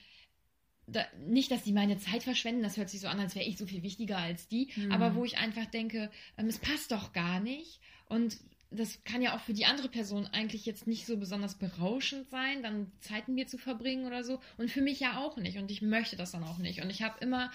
[0.86, 3.56] da, nicht, dass die meine Zeit verschwenden, das hört sich so an, als wäre ich
[3.56, 4.90] so viel wichtiger als die, Hm.
[4.92, 8.38] aber wo ich einfach denke, ähm, es passt doch gar nicht und
[8.74, 12.62] das kann ja auch für die andere Person eigentlich jetzt nicht so besonders berauschend sein,
[12.62, 14.40] dann Zeit mit mir zu verbringen oder so.
[14.56, 15.58] Und für mich ja auch nicht.
[15.58, 16.82] Und ich möchte das dann auch nicht.
[16.82, 17.50] Und ich habe immer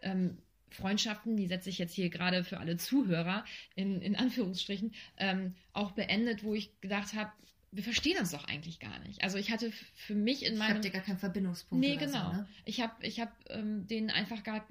[0.00, 0.38] ähm,
[0.70, 5.92] Freundschaften, die setze ich jetzt hier gerade für alle Zuhörer in, in Anführungsstrichen, ähm, auch
[5.92, 7.32] beendet, wo ich gedacht habe,
[7.74, 9.22] wir verstehen uns doch eigentlich gar nicht.
[9.22, 11.82] Also ich hatte für mich in ich meinem habe dir gar keinen Verbindungspunkt.
[11.82, 12.30] Nee, genau.
[12.30, 12.48] So, ne?
[12.66, 14.66] Ich habe ich hab, ähm, denen einfach gar,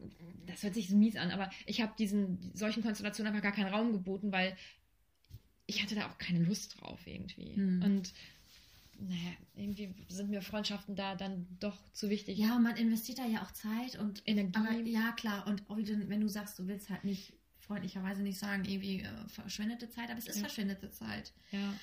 [0.46, 3.74] das hört sich so mies an, aber ich habe diesen solchen Konstellationen einfach gar keinen
[3.74, 4.56] Raum geboten, weil
[5.68, 7.56] ich hatte da auch keine Lust drauf irgendwie.
[7.56, 7.82] Hm.
[7.84, 8.14] Und
[9.00, 12.38] naja, irgendwie sind mir Freundschaften da dann doch zu wichtig.
[12.38, 14.54] Ja, man investiert da ja auch Zeit und Energie.
[14.60, 15.48] Aber ja, klar.
[15.48, 19.90] Und auch wenn du sagst, du willst halt nicht freundlicherweise nicht sagen, irgendwie äh, verschwendete
[19.90, 20.42] Zeit, aber es ist Ja.
[20.42, 21.32] verschwendete Zeit.
[21.52, 21.74] Ja.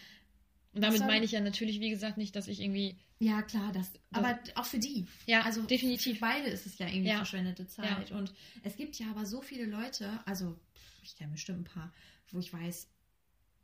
[0.74, 2.96] Und damit soll- meine ich ja natürlich, wie gesagt, nicht, dass ich irgendwie.
[3.20, 5.06] Ja, klar, das, aber auch für die.
[5.26, 6.18] Ja, Also definitiv.
[6.18, 7.16] Für beide ist es ja irgendwie Ja.
[7.16, 8.12] verschwendete Zeit.
[8.12, 10.56] Und es gibt ja aber so viele Leute, also
[11.02, 11.92] ich kenne bestimmt ein paar,
[12.30, 12.86] wo ich weiß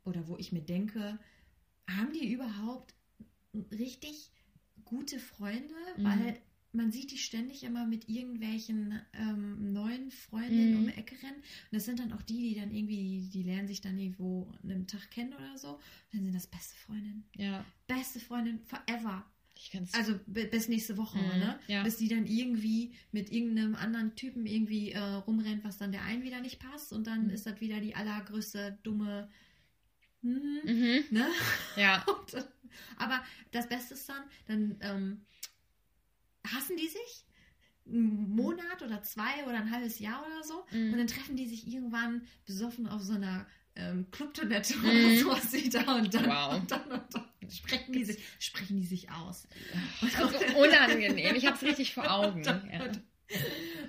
[0.05, 1.19] oder wo ich mir denke,
[1.89, 2.93] haben die überhaupt
[3.71, 4.31] richtig
[4.85, 5.73] gute Freunde?
[5.97, 6.03] Mhm.
[6.05, 6.39] Weil
[6.71, 10.77] man sieht die ständig immer mit irgendwelchen ähm, neuen Freundinnen Mhm.
[10.79, 11.37] um die Ecke rennen.
[11.37, 14.51] Und das sind dann auch die, die dann irgendwie, die, die lernen sich dann irgendwo
[14.61, 15.75] an einem Tag kennen oder so.
[15.75, 15.79] Und
[16.13, 17.23] dann sind das beste Freundinnen.
[17.37, 19.25] Ja, Beste Freundin forever.
[19.57, 19.93] ich kann es.
[19.93, 21.59] Also bi- bis nächste Woche, Mhm, ne?
[21.67, 21.83] ja.
[21.83, 26.23] Bis die dann irgendwie mit irgendeinem anderen Typen irgendwie äh, rumrennt, was dann der einen
[26.23, 27.29] wieder nicht passt und dann Mhm.
[27.29, 29.29] ist das wieder die allergrößte dumme.
[30.25, 30.61] Mhm.
[30.65, 31.03] mhm.
[31.11, 31.27] Ne?
[31.75, 32.45] Ja, Und,
[32.97, 35.25] aber das Beste ist dann, dann ähm,
[36.47, 37.25] hassen die sich
[37.87, 40.91] einen Monat oder zwei oder ein halbes Jahr oder so Mhm.
[40.93, 44.85] und dann treffen die sich irgendwann besoffen auf so einer ähm, Clubtoilette Mhm.
[44.85, 46.55] oder sowas wieder und dann, Wow.
[46.59, 49.47] und dann, und dann sprechen, die sich, sprechen die sich aus.
[50.17, 51.35] also unangenehm.
[51.35, 52.43] Ich habe es richtig vor Augen.
[52.43, 52.91] Ja.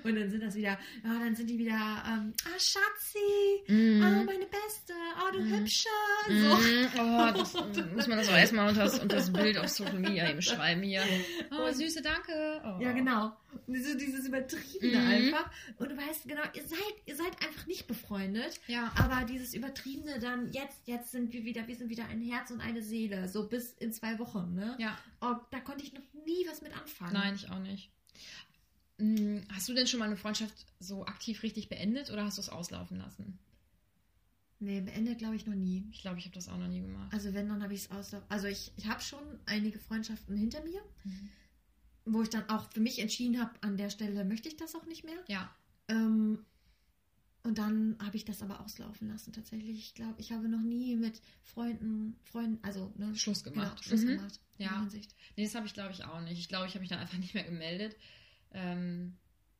[0.09, 1.73] Und dann sind das wieder, ja, dann sind die wieder,
[2.07, 4.01] ähm, ah, Schatzi, Mhm.
[4.03, 5.59] ah, meine Beste, ah, du Mhm.
[5.59, 5.89] Hübsche,
[6.27, 6.33] so.
[6.33, 6.87] Mhm.
[6.99, 7.53] Oh, das
[7.95, 10.81] muss man das auch erstmal unter das, unter das Bild auf Social Media eben schreiben
[10.83, 11.03] hier.
[11.51, 12.61] Oh, Und- süße Danke.
[12.63, 12.81] Oh.
[12.81, 13.35] Ja, genau.
[13.67, 15.07] So dieses Übertriebene Mhm.
[15.07, 15.49] einfach.
[15.77, 18.59] Und du weißt genau, ihr seid, ihr seid einfach nicht befreundet.
[18.67, 18.91] Ja.
[18.97, 22.61] Aber dieses Übertriebene dann, jetzt, jetzt sind wir wieder, wir sind wieder ein Herz und
[22.61, 23.27] eine Seele.
[23.27, 24.75] So bis in zwei Wochen, ne?
[24.79, 24.97] Ja.
[25.21, 27.13] Oh, da konnte ich noch nie was mit anfangen.
[27.13, 27.89] Nein, ich auch nicht.
[28.97, 32.41] Mm, Hast du denn schon mal eine Freundschaft so aktiv richtig beendet oder hast du
[32.41, 33.37] es auslaufen lassen?
[34.59, 35.85] Nee, beendet glaube ich noch nie.
[35.91, 37.13] Ich glaube, ich habe das auch noch nie gemacht.
[37.13, 38.25] Also wenn, dann habe ich es auslaufen.
[38.29, 41.29] Also ich, ich habe schon einige Freundschaften hinter mir, Mhm.
[42.05, 44.85] wo ich dann auch für mich entschieden habe, an der Stelle möchte ich das auch
[44.87, 45.23] nicht mehr.
[45.27, 45.53] Ja.
[45.89, 46.43] Ähm,
[47.43, 49.77] und dann habe ich das aber auslaufen lassen tatsächlich.
[49.77, 53.75] Ich glaube, ich habe noch nie mit Freunden, Freunden, also ne, Schluss gemacht.
[53.77, 54.17] Genau, Schluss Mhm.
[54.17, 54.39] gemacht.
[54.57, 54.87] Ja.
[55.35, 56.39] Nee, das habe ich glaube ich auch nicht.
[56.39, 57.95] Ich glaube, ich habe mich dann einfach nicht mehr gemeldet.
[58.53, 59.17] Ähm,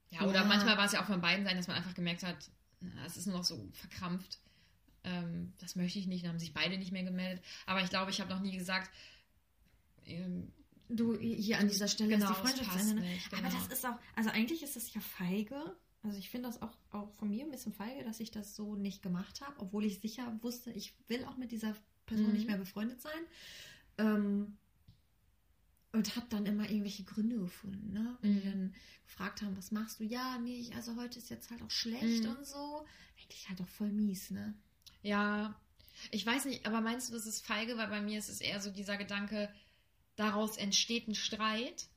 [0.10, 0.28] ja, Ja.
[0.28, 3.06] oder manchmal war es ja auch von beiden Seiten, dass man einfach gemerkt hat, na,
[3.06, 4.39] es ist nur noch so verkrampft.
[5.04, 6.23] Ähm, das möchte ich nicht.
[6.23, 7.43] Dann haben sich beide nicht mehr gemeldet.
[7.65, 8.89] Aber ich glaube, ich habe noch nie gesagt,
[10.06, 10.52] ähm,
[10.89, 13.02] Du, hier an dieser Stelle genau, ist die es Freundschaft passt ne?
[13.02, 13.28] nicht.
[13.34, 13.54] Aber genau.
[13.54, 15.76] das ist auch, also eigentlich ist das ja feige.
[16.02, 18.76] Also ich finde das auch, auch von mir ein bisschen feige, dass ich das so
[18.76, 22.34] nicht gemacht habe, obwohl ich sicher wusste, ich will auch mit dieser Person Mhm.
[22.34, 23.19] nicht mehr befreundet sein.
[23.97, 24.58] Ähm,
[25.97, 28.17] und habe dann immer irgendwelche Gründe gefunden, ne?
[28.21, 28.51] Wenn die Mhm.
[28.51, 30.03] dann gefragt haben, was machst du?
[30.03, 32.29] Ja, nee, ich, also heute ist jetzt halt auch schlecht Mhm.
[32.38, 32.86] und so.
[33.21, 34.53] Eigentlich halt auch voll mies, ne?
[35.01, 35.60] Ja,
[36.12, 37.77] ich weiß nicht, aber meinst du, das ist feige?
[37.77, 39.49] Weil bei mir ist es eher so dieser Gedanke,
[40.15, 41.88] daraus entsteht ein Streit,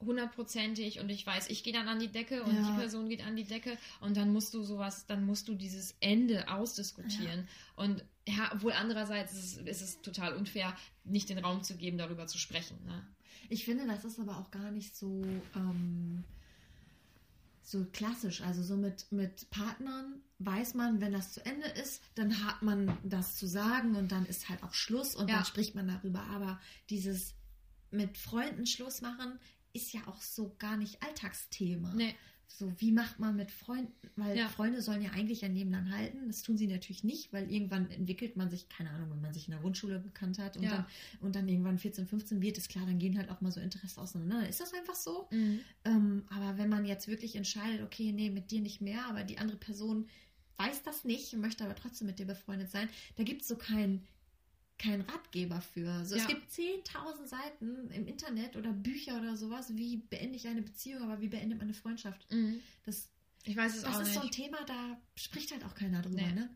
[0.00, 2.62] hundertprozentig, und ich weiß, ich gehe dann an die Decke und Ja.
[2.62, 5.96] die Person geht an die Decke und dann musst du sowas, dann musst du dieses
[6.00, 7.48] Ende ausdiskutieren.
[7.74, 11.98] Und ja, obwohl andererseits ist es, ist es total unfair, nicht den Raum zu geben,
[11.98, 12.78] darüber zu sprechen.
[12.84, 13.04] Ne?
[13.48, 15.22] Ich finde, das ist aber auch gar nicht so,
[15.56, 16.24] ähm,
[17.62, 18.40] so klassisch.
[18.42, 22.96] Also so mit, mit Partnern weiß man, wenn das zu Ende ist, dann hat man
[23.04, 25.36] das zu sagen und dann ist halt auch Schluss und Ja.
[25.36, 26.20] dann spricht man darüber.
[26.30, 27.34] Aber dieses
[27.90, 29.38] mit Freunden Schluss machen
[29.72, 31.92] ist ja auch so gar nicht Alltagsthema.
[31.94, 32.14] Nee.
[32.50, 33.92] So, wie macht man mit Freunden?
[34.16, 34.48] Weil Ja.
[34.48, 36.26] Freunde sollen ja eigentlich ein Leben lang halten.
[36.28, 39.46] Das tun sie natürlich nicht, weil irgendwann entwickelt man sich, keine Ahnung, wenn man sich
[39.46, 40.70] in der Grundschule bekannt hat und, Ja.
[40.70, 40.86] dann,
[41.20, 44.00] und dann irgendwann 14, 15 wird, ist klar, dann gehen halt auch mal so Interessen
[44.00, 44.48] auseinander.
[44.48, 45.28] Ist das einfach so?
[45.30, 45.60] Mhm.
[45.84, 49.38] Ähm, aber wenn man jetzt wirklich entscheidet, okay, nee, mit dir nicht mehr, aber die
[49.38, 50.08] andere Person
[50.56, 54.04] weiß das nicht, möchte aber trotzdem mit dir befreundet sein, da gibt es so keinen
[54.78, 56.04] kein Ratgeber für.
[56.04, 56.28] So, Es Ja.
[56.28, 61.20] gibt 10.000 Seiten im Internet oder Bücher oder sowas, wie beende ich eine Beziehung, aber
[61.20, 62.30] wie beendet man eine Freundschaft.
[62.32, 62.60] Mhm.
[62.84, 63.08] Das,
[63.44, 64.34] Ich weiß es das auch ist so ein nicht.
[64.36, 66.32] Thema, da spricht halt auch keiner drüber, Nee.
[66.32, 66.50] ne?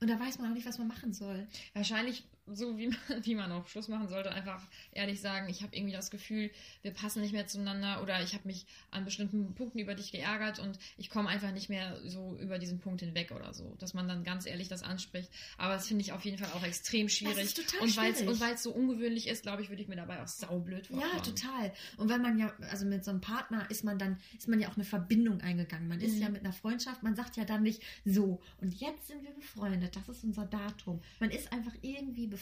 [0.00, 1.48] Und da weiß man auch nicht, was man machen soll.
[1.74, 5.74] Wahrscheinlich so, wie man, wie man auch Schluss machen sollte, einfach ehrlich sagen, ich habe
[5.76, 6.50] irgendwie das Gefühl,
[6.82, 10.58] wir passen nicht mehr zueinander oder ich habe mich an bestimmten Punkten über dich geärgert
[10.58, 13.74] und ich komme einfach nicht mehr so über diesen Punkt hinweg oder so.
[13.78, 15.30] Dass man dann ganz ehrlich das anspricht.
[15.56, 17.38] Aber das finde ich auf jeden Fall auch extrem schwierig.
[17.38, 18.34] ist total und weil es schwierig.
[18.34, 21.10] und weil's so ungewöhnlich ist, glaube ich, würde ich mir dabei auch saublöd vorkommen.
[21.14, 21.72] Ja, total.
[21.96, 24.68] Und wenn man ja, also mit so einem Partner ist man dann, ist man ja
[24.68, 25.88] auch eine Verbindung eingegangen.
[25.88, 26.22] Man ist Mhm.
[26.22, 29.94] ja mit einer Freundschaft, man sagt ja dann nicht so, und jetzt sind wir befreundet,
[29.94, 31.00] das ist unser Datum.
[31.20, 32.37] Man ist einfach irgendwie befreundet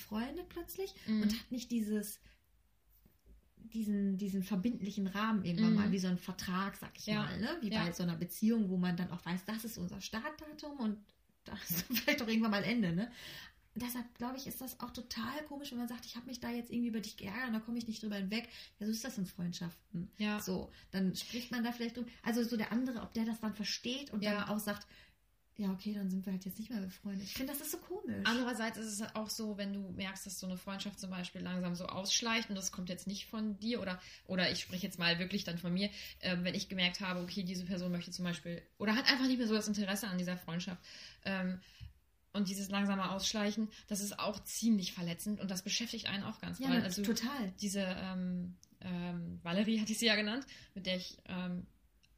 [0.49, 1.23] plötzlich Mhm.
[1.23, 2.21] und hat nicht dieses,
[3.57, 5.77] diesen, diesen verbindlichen Rahmen irgendwann Mhm.
[5.77, 7.25] mal, wie so ein Vertrag, sag ich Ja.
[7.25, 7.59] mal, ne?
[7.61, 7.85] Wie Ja.
[7.85, 10.99] bei so einer Beziehung, wo man dann auch weiß, das ist unser Startdatum und
[11.45, 13.11] das ist vielleicht auch irgendwann mal Ende, ne?
[13.79, 16.51] deshalb glaube ich, ist das auch total komisch, wenn man sagt, ich habe mich da
[16.51, 18.49] jetzt irgendwie über dich geärgert und da komme ich nicht drüber hinweg.
[18.79, 20.11] Ja, so ist das in Freundschaften.
[20.17, 20.41] Ja.
[20.41, 22.09] So, dann spricht man da vielleicht drüber.
[22.23, 24.33] Also so der andere, ob der das dann versteht und Ja.
[24.41, 24.87] dann auch sagt,
[25.59, 27.25] ja, okay, dann sind wir halt jetzt nicht mehr befreundet.
[27.25, 28.21] Ich finde, das ist so komisch.
[28.25, 31.75] Andererseits ist es auch so, wenn du merkst, dass so eine Freundschaft zum Beispiel langsam
[31.75, 35.19] so ausschleicht und das kommt jetzt nicht von dir oder, oder ich spreche jetzt mal
[35.19, 35.89] wirklich dann von mir,
[36.21, 39.39] ähm, wenn ich gemerkt habe, okay, diese Person möchte zum Beispiel oder hat einfach nicht
[39.39, 40.83] mehr so das Interesse an dieser Freundschaft
[41.25, 41.59] ähm,
[42.35, 46.59] und dieses langsame Ausschleichen, das ist auch ziemlich verletzend und das beschäftigt einen auch ganz
[46.59, 46.83] ja, doll.
[46.83, 47.55] Also total.
[47.63, 51.67] diese ähm, ähm, Valerie hatte ich sie ja genannt, mit der ich ähm,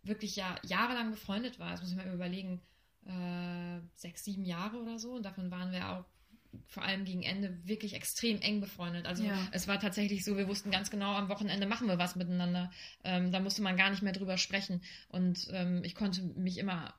[0.03, 1.71] wirklich ja jahrelang befreundet war.
[1.71, 2.61] Das muss ich mal überlegen,
[3.07, 5.13] äh, sechs, sieben Jahre oder so.
[5.13, 6.05] Und davon waren wir auch
[6.67, 9.07] vor allem gegen Ende wirklich extrem eng befreundet.
[9.07, 9.37] Also Ja.
[9.53, 12.71] es war tatsächlich so, wir wussten ganz genau, am Wochenende machen wir was miteinander.
[13.05, 14.83] Ähm, da musste man gar nicht mehr drüber sprechen.
[15.09, 16.95] Und ähm, ich konnte mich immer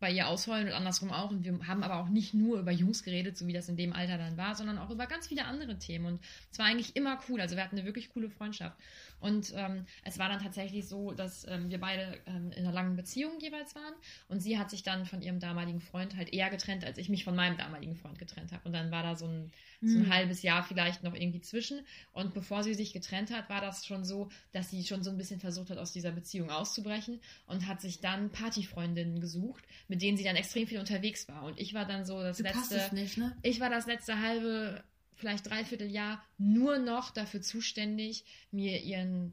[0.00, 1.30] bei ihr ausheulen und andersrum auch.
[1.30, 3.92] Und wir haben aber auch nicht nur über Jungs geredet, so wie das in dem
[3.92, 6.06] Alter dann war, sondern auch über ganz viele andere Themen.
[6.06, 7.40] Und es war eigentlich immer cool.
[7.40, 8.76] Also wir hatten eine wirklich coole Freundschaft.
[9.20, 12.96] Und ähm, es war dann tatsächlich so, dass ähm, wir beide ähm, in einer langen
[12.96, 13.92] Beziehung jeweils waren.
[14.28, 17.24] Und sie hat sich dann von ihrem damaligen Freund halt eher getrennt, als ich mich
[17.24, 18.62] von meinem damaligen Freund getrennt habe.
[18.64, 20.12] Und dann war da so ein, so ein Hm.
[20.12, 21.80] halbes Jahr vielleicht noch irgendwie zwischen.
[22.12, 25.18] Und bevor sie sich getrennt hat, war das schon so, dass sie schon so ein
[25.18, 30.16] bisschen versucht hat, aus dieser Beziehung auszubrechen und hat sich dann Partyfreundinnen gesucht, mit denen
[30.16, 31.42] sie dann extrem viel unterwegs war.
[31.42, 33.36] Und ich war dann so das Du letzte nicht, ne?
[33.42, 34.84] ich war das letzte halbe,
[35.16, 39.32] vielleicht dreiviertel Jahr nur noch dafür zuständig, mir ihren,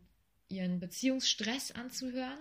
[0.50, 2.40] ihren Beziehungsstress anzuhören.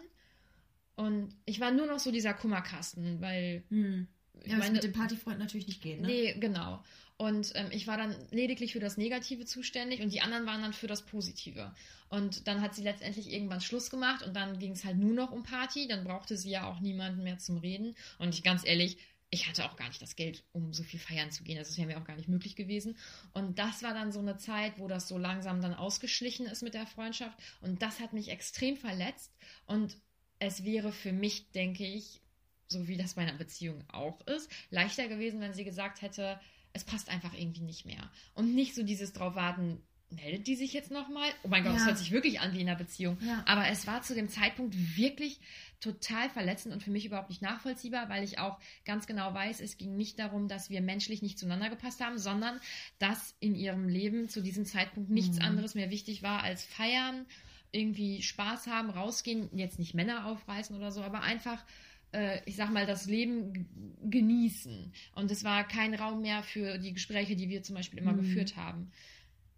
[0.94, 4.08] Und ich war nur noch so dieser Kummerkasten, weil Hm.
[4.44, 6.06] Ja, was meine, mit dem Partyfreund natürlich nicht geht, ne?
[6.08, 6.82] nee, genau.
[7.18, 10.74] Und ähm, ich war dann lediglich für das Negative zuständig und die anderen waren dann
[10.74, 11.74] für das Positive.
[12.08, 15.32] Und dann hat sie letztendlich irgendwann Schluss gemacht und dann ging es halt nur noch
[15.32, 15.88] um Party.
[15.88, 17.96] Dann brauchte sie ja auch niemanden mehr zum Reden.
[18.18, 18.98] Und ich ganz ehrlich,
[19.30, 21.58] ich hatte auch gar nicht das Geld, um so viel feiern zu gehen.
[21.58, 22.96] Also das wäre mir auch gar nicht möglich gewesen.
[23.32, 26.74] Und das war dann so eine Zeit, wo das so langsam dann ausgeschlichen ist mit
[26.74, 27.38] der Freundschaft.
[27.60, 29.32] Und das hat mich extrem verletzt.
[29.66, 29.96] Und
[30.38, 32.20] es wäre für mich, denke ich,
[32.68, 36.38] so wie das bei einer Beziehung auch ist, leichter gewesen, wenn sie gesagt hätte,
[36.76, 38.10] es passt einfach irgendwie nicht mehr.
[38.34, 41.28] Und nicht so dieses drauf warten, meldet die sich jetzt nochmal?
[41.42, 41.86] Oh mein Gott, das Ja.
[41.88, 43.18] hört sich wirklich an wie in einer Beziehung.
[43.22, 43.42] Ja.
[43.44, 45.40] Aber es war zu dem Zeitpunkt wirklich
[45.80, 49.76] total verletzend und für mich überhaupt nicht nachvollziehbar, weil ich auch ganz genau weiß, es
[49.78, 52.60] ging nicht darum, dass wir menschlich nicht zueinander gepasst haben, sondern
[53.00, 55.44] dass in ihrem Leben zu diesem Zeitpunkt nichts Mhm.
[55.44, 57.26] anderes mehr wichtig war als feiern,
[57.72, 61.64] irgendwie Spaß haben, rausgehen, jetzt nicht Männer aufreißen oder so, aber einfach
[62.12, 63.68] äh, ich sag mal, das Leben
[64.02, 64.92] genießen.
[65.14, 68.18] Und es war kein Raum mehr für die Gespräche, die wir zum Beispiel immer Mhm.
[68.18, 68.90] geführt haben.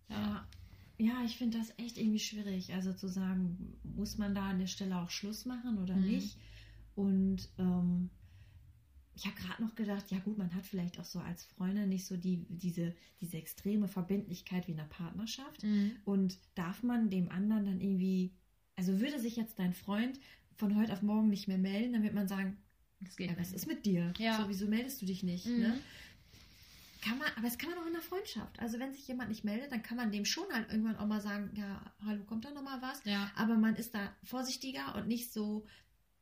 [0.08, 0.46] Ja,
[0.98, 2.72] ja ich finde das echt irgendwie schwierig.
[2.74, 6.04] Also zu sagen, muss man da an der Stelle auch Schluss machen oder Mhm.
[6.04, 6.38] nicht?
[6.94, 8.10] Und ähm,
[9.14, 12.06] ich habe gerade noch gedacht, ja gut, man hat vielleicht auch so als Freundin nicht
[12.06, 15.62] so die, diese, diese extreme Verbindlichkeit wie in einer Partnerschaft.
[16.04, 18.32] Und darf man dem anderen dann irgendwie,
[18.76, 20.20] also würde sich jetzt dein Freund
[20.58, 22.58] von heute auf morgen nicht mehr melden, dann wird man sagen,
[23.18, 24.12] ja, was ist mit dir?
[24.18, 24.36] Ja.
[24.36, 25.46] So, wieso meldest du dich nicht?
[25.46, 25.58] Mhm.
[25.60, 25.80] Ne?
[27.00, 28.58] Kann man, aber das kann man auch in der Freundschaft.
[28.58, 31.20] Also wenn sich jemand nicht meldet, dann kann man dem schon halt irgendwann auch mal
[31.20, 33.00] sagen, ja, hallo, kommt da nochmal was?
[33.04, 35.64] Ja, Aber man ist da vorsichtiger und nicht so,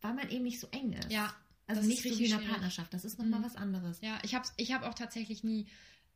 [0.02, 1.10] weil man eben nicht so eng ist.
[1.10, 1.34] ja,
[1.66, 2.46] Also das nicht so wie in einer.
[2.46, 2.92] Partnerschaft.
[2.92, 3.44] Das ist nochmal Mhm.
[3.44, 4.00] was anderes.
[4.02, 4.18] ja.
[4.22, 5.66] Ich habe ich hab auch tatsächlich nie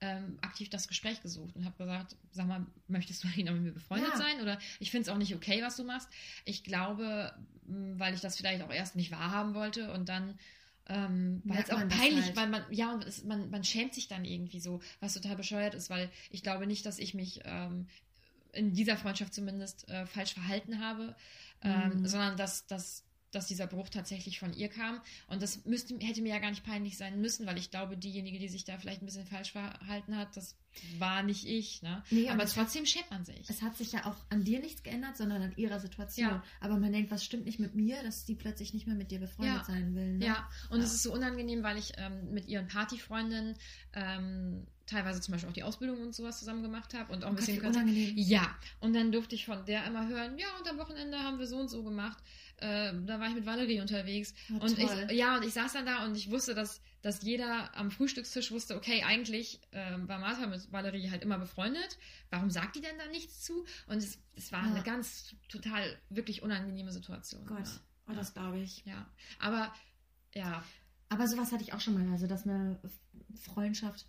[0.01, 3.73] ähm, aktiv das Gespräch gesucht und habe gesagt, sag mal, möchtest du noch mit mir
[3.73, 4.17] befreundet Ja.
[4.17, 4.41] sein?
[4.41, 6.09] Oder ich finde es auch nicht okay, was du machst.
[6.45, 10.39] Ich glaube, weil ich das vielleicht auch erst nicht wahrhaben wollte und dann
[10.87, 12.37] ähm, weil es auch peinlich, halt.
[12.37, 15.75] weil man, ja, und es, man, man schämt sich dann irgendwie so, was total bescheuert
[15.75, 17.87] ist, weil ich glaube nicht, dass ich mich ähm,
[18.53, 21.15] in dieser Freundschaft zumindest äh, falsch verhalten habe,
[21.63, 22.07] ähm, Mhm.
[22.07, 25.01] sondern dass, dass, dass dieser Bruch tatsächlich von ihr kam.
[25.29, 28.39] Und das müsste, hätte mir ja gar nicht peinlich sein müssen, weil ich glaube, diejenige,
[28.39, 30.57] die sich da vielleicht ein bisschen falsch verhalten hat, das
[30.99, 31.83] war nicht ich.
[31.83, 32.03] Ne?
[32.11, 33.49] Nee, Aber trotzdem schämt man sich.
[33.49, 36.29] Es hat sich ja auch an dir nichts geändert, sondern an ihrer Situation.
[36.29, 36.45] Ja.
[36.61, 39.19] Aber man denkt, was stimmt nicht mit mir, dass sie plötzlich nicht mehr mit dir
[39.19, 39.65] befreundet Ja.
[39.65, 40.19] sein will.
[40.19, 40.27] Ne?
[40.27, 40.85] Ja, und Ja.
[40.85, 43.57] es ist so unangenehm, weil ich ähm, mit ihren Partyfreundinnen
[43.95, 47.35] ähm, teilweise zum Beispiel auch die Ausbildung und sowas zusammen gemacht habe und auch ein
[47.35, 48.13] Oh Gott, bisschen wie unangenehm.
[48.17, 51.47] Ja, und dann durfte ich von der immer hören, ja, und am Wochenende haben wir
[51.47, 52.19] so und so gemacht.
[52.61, 54.35] Äh, da war ich mit Valerie unterwegs.
[54.49, 55.07] Ja, und toll.
[55.11, 58.51] ich, ja, und ich saß dann da und ich wusste, dass, dass jeder am Frühstückstisch
[58.51, 61.99] wusste, okay, eigentlich ähm, war Martha mit Valerie halt immer befreundet.
[62.31, 63.65] Warum sagt die denn da nichts zu?
[63.87, 64.71] Und es, es war Ja.
[64.75, 67.47] eine ganz total wirklich unangenehme Situation.
[67.47, 68.85] Gott, oh, das glaube ich.
[68.85, 68.93] Ja.
[68.93, 69.07] ja.
[69.39, 69.73] Aber
[70.35, 70.63] ja,
[71.09, 72.79] Aber sowas hatte ich auch schon mal, also dass eine
[73.35, 74.07] Freundschaft.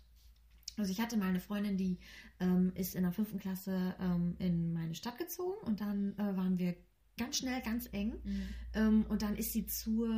[0.76, 1.98] Also ich hatte mal eine Freundin, die
[2.40, 6.58] ähm, ist in der fünften Klasse ähm, in meine Stadt gezogen und dann äh, waren
[6.58, 6.74] wir
[7.18, 8.14] ganz schnell ganz eng.
[8.24, 8.48] Mhm.
[8.74, 10.08] Ähm, und dann ist sie zur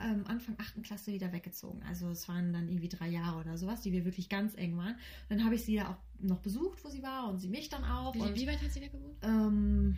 [0.00, 0.82] ähm, Anfang 8.
[0.82, 1.82] Klasse wieder weggezogen.
[1.84, 4.96] Also es waren dann irgendwie drei Jahre oder sowas, die wir wirklich ganz eng waren.
[5.28, 7.84] Dann habe ich sie ja auch noch besucht, wo sie war und sie mich dann
[7.84, 8.14] auch.
[8.14, 9.16] Wie, und, wie weit hat sie da gewohnt?
[9.22, 9.96] ähm,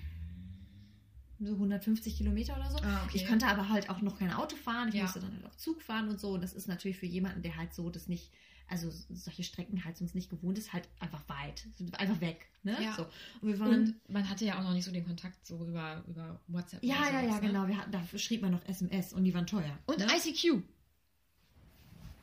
[1.40, 2.78] so 150 Kilometer oder so.
[2.84, 4.88] Ah, Ich konnte aber halt auch noch kein Auto fahren.
[4.88, 5.02] Ich Ja.
[5.02, 6.30] musste dann halt auch Zug fahren und so.
[6.30, 8.30] Und das ist natürlich für jemanden, der halt so das nicht,
[8.68, 11.66] also solche Strecken halt sonst nicht gewohnt ist, halt einfach weit.
[11.92, 12.46] Einfach weg.
[12.62, 12.76] Ne?
[12.82, 12.94] Ja.
[12.94, 13.06] So.
[13.46, 13.60] Und.
[13.60, 16.82] Und man hatte ja auch noch nicht so den Kontakt so über, über WhatsApp.
[16.82, 17.46] ja, ja, ja, sowas, ne?
[17.48, 17.66] genau.
[17.68, 19.78] Wir hatten, da schrieb man noch SMS und die waren teuer.
[19.86, 20.06] Und ne?
[20.16, 20.62] ICQ.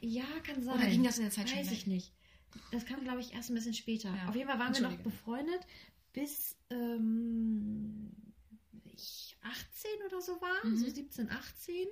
[0.01, 0.75] Ja, kann sein.
[0.75, 2.13] Oder ging das in der Zeit schon Weiß ich nicht.
[2.71, 4.15] Das kam, glaube ich, erst ein bisschen später.
[4.15, 4.29] Ja.
[4.29, 5.59] Auf jeden Fall waren wir noch befreundet,
[6.13, 8.09] bis ähm,
[8.85, 10.77] ich 18 oder so war, Mhm.
[10.77, 11.87] so 17, 18,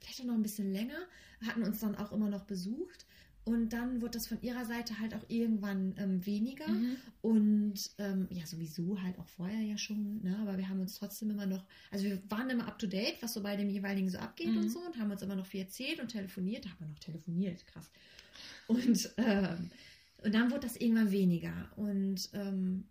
[0.00, 0.98] vielleicht auch noch ein bisschen länger,
[1.46, 3.06] hatten uns dann auch immer noch besucht.
[3.50, 6.68] Und dann wurde das von ihrer Seite halt auch irgendwann ähm, weniger.
[6.68, 6.96] Mhm.
[7.20, 10.38] Und ähm, ja, sowieso halt auch vorher ja schon, ne?
[10.40, 13.34] aber wir haben uns trotzdem immer noch, also wir waren immer up to date, was
[13.34, 14.58] so bei dem jeweiligen so abgeht Mhm.
[14.58, 16.64] und so und haben uns immer noch viel erzählt und telefoniert.
[16.64, 17.90] Da haben wir noch telefoniert, krass.
[18.68, 19.70] Und, ähm,
[20.22, 21.72] und dann wurde das irgendwann weniger.
[21.74, 22.84] Und ähm,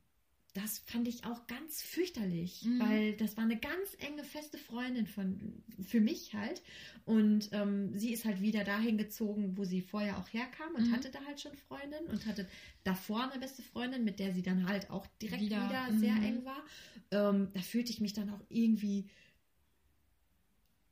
[0.62, 2.80] das fand ich auch ganz fürchterlich, Mhm.
[2.80, 6.62] weil das war eine ganz enge, feste Freundin von, für mich halt.
[7.06, 10.92] Und ähm, sie ist halt wieder dahin gezogen, wo sie vorher auch herkam und Mhm.
[10.94, 12.48] hatte da halt schon Freundin und hatte
[12.84, 16.00] davor eine beste Freundin, mit der sie dann halt auch direkt Wieder, wieder, mhm.
[16.00, 16.64] sehr eng war.
[17.12, 19.10] Ähm, da fühlte ich mich dann auch irgendwie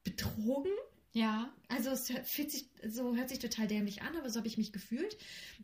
[0.04, 0.72] betrogen.
[1.18, 1.52] Ja.
[1.68, 4.72] Also es hört- sich, so hört sich total dämlich an, aber so habe ich mich
[4.72, 5.18] gefühlt,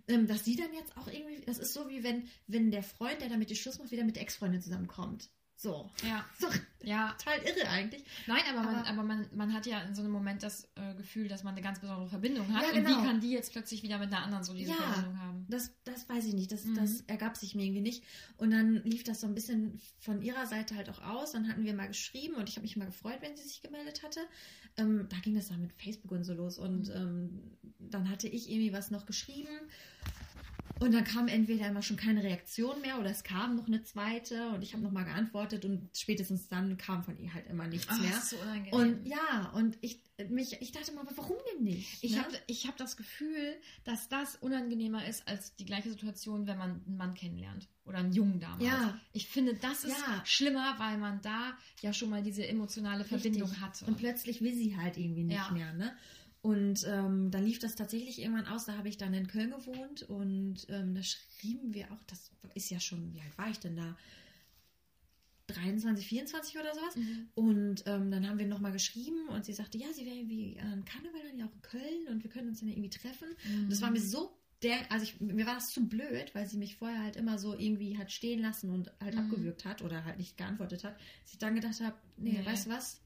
[0.07, 3.21] ähm, dass sie dann jetzt auch irgendwie, das ist so wie wenn, wenn der Freund,
[3.21, 5.29] der damit die Schluss macht, wieder mit der Ex-Freundin zusammenkommt.
[5.55, 5.89] So.
[6.05, 6.25] Ja.
[6.39, 6.47] So
[6.85, 7.15] Ja.
[7.17, 8.03] total irre eigentlich.
[8.27, 10.93] Nein, aber, man, Aber- aber man, man hat ja in so einem Moment das äh,
[10.95, 12.63] Gefühl, dass man eine ganz besondere Verbindung hat.
[12.63, 12.89] Ja, Und genau.
[13.01, 14.75] wie kann die jetzt plötzlich wieder mit einer anderen so diese Ja.
[14.77, 15.45] Verbindung haben?
[15.47, 16.51] Das, das weiß ich nicht.
[16.51, 16.75] Das, Mhm.
[16.75, 18.03] das ergab sich mir irgendwie nicht.
[18.37, 21.31] Und dann lief das so ein bisschen von ihrer Seite halt auch aus.
[21.31, 24.03] Dann hatten wir mal geschrieben und ich habe mich mal gefreut, wenn sie sich gemeldet
[24.03, 24.19] hatte.
[24.75, 26.57] Ähm, da ging das dann mit Facebook und so los.
[26.57, 26.95] Und Mhm.
[26.95, 29.47] ähm, dann hatte ich irgendwie was noch geschrieben.
[30.79, 34.49] Und dann kam entweder immer schon keine Reaktion mehr oder es kam noch eine zweite
[34.49, 38.01] und ich habe nochmal geantwortet und spätestens dann kam von ihr halt immer nichts Ach,
[38.01, 38.19] mehr.
[38.19, 38.73] so unangenehm.
[38.73, 42.03] Und ja, und ich, mich, ich dachte mal, aber warum denn nicht?
[42.03, 42.23] Ich ne?
[42.23, 46.97] habe hab das Gefühl, dass das unangenehmer ist als die gleiche Situation, wenn man einen
[46.97, 47.67] Mann kennenlernt.
[47.85, 48.63] Oder einen Jungen damals.
[48.63, 48.97] Ja.
[49.11, 50.21] Ich finde, das ist Ja.
[50.25, 53.61] schlimmer, weil man da ja schon mal diese emotionale Verbindung Richtig.
[53.61, 53.85] hatte.
[53.85, 55.51] Und plötzlich will sie halt irgendwie nicht Ja.
[55.51, 55.93] mehr, ne?
[56.43, 58.65] Und ähm, dann lief das tatsächlich irgendwann aus.
[58.65, 62.69] Da habe ich dann in Köln gewohnt und ähm, da schrieben wir auch, das ist
[62.69, 63.95] ja schon, wie alt war ich denn da?
[65.47, 66.95] 23, 24 oder sowas.
[66.95, 67.29] Mhm.
[67.35, 70.83] Und ähm, dann haben wir nochmal geschrieben und sie sagte, ja, sie wäre irgendwie an
[70.85, 73.29] Karneval dann ja auch in Köln und wir können uns dann irgendwie treffen.
[73.45, 76.57] Und das war mir so der, also ich, mir war das zu blöd, weil sie
[76.57, 79.19] mich vorher halt immer so irgendwie hat stehen lassen und halt Mhm.
[79.21, 82.45] abgewürgt hat oder halt nicht geantwortet hat, dass ich dann gedacht habe, nee, Nee.
[82.45, 83.01] weißt du was?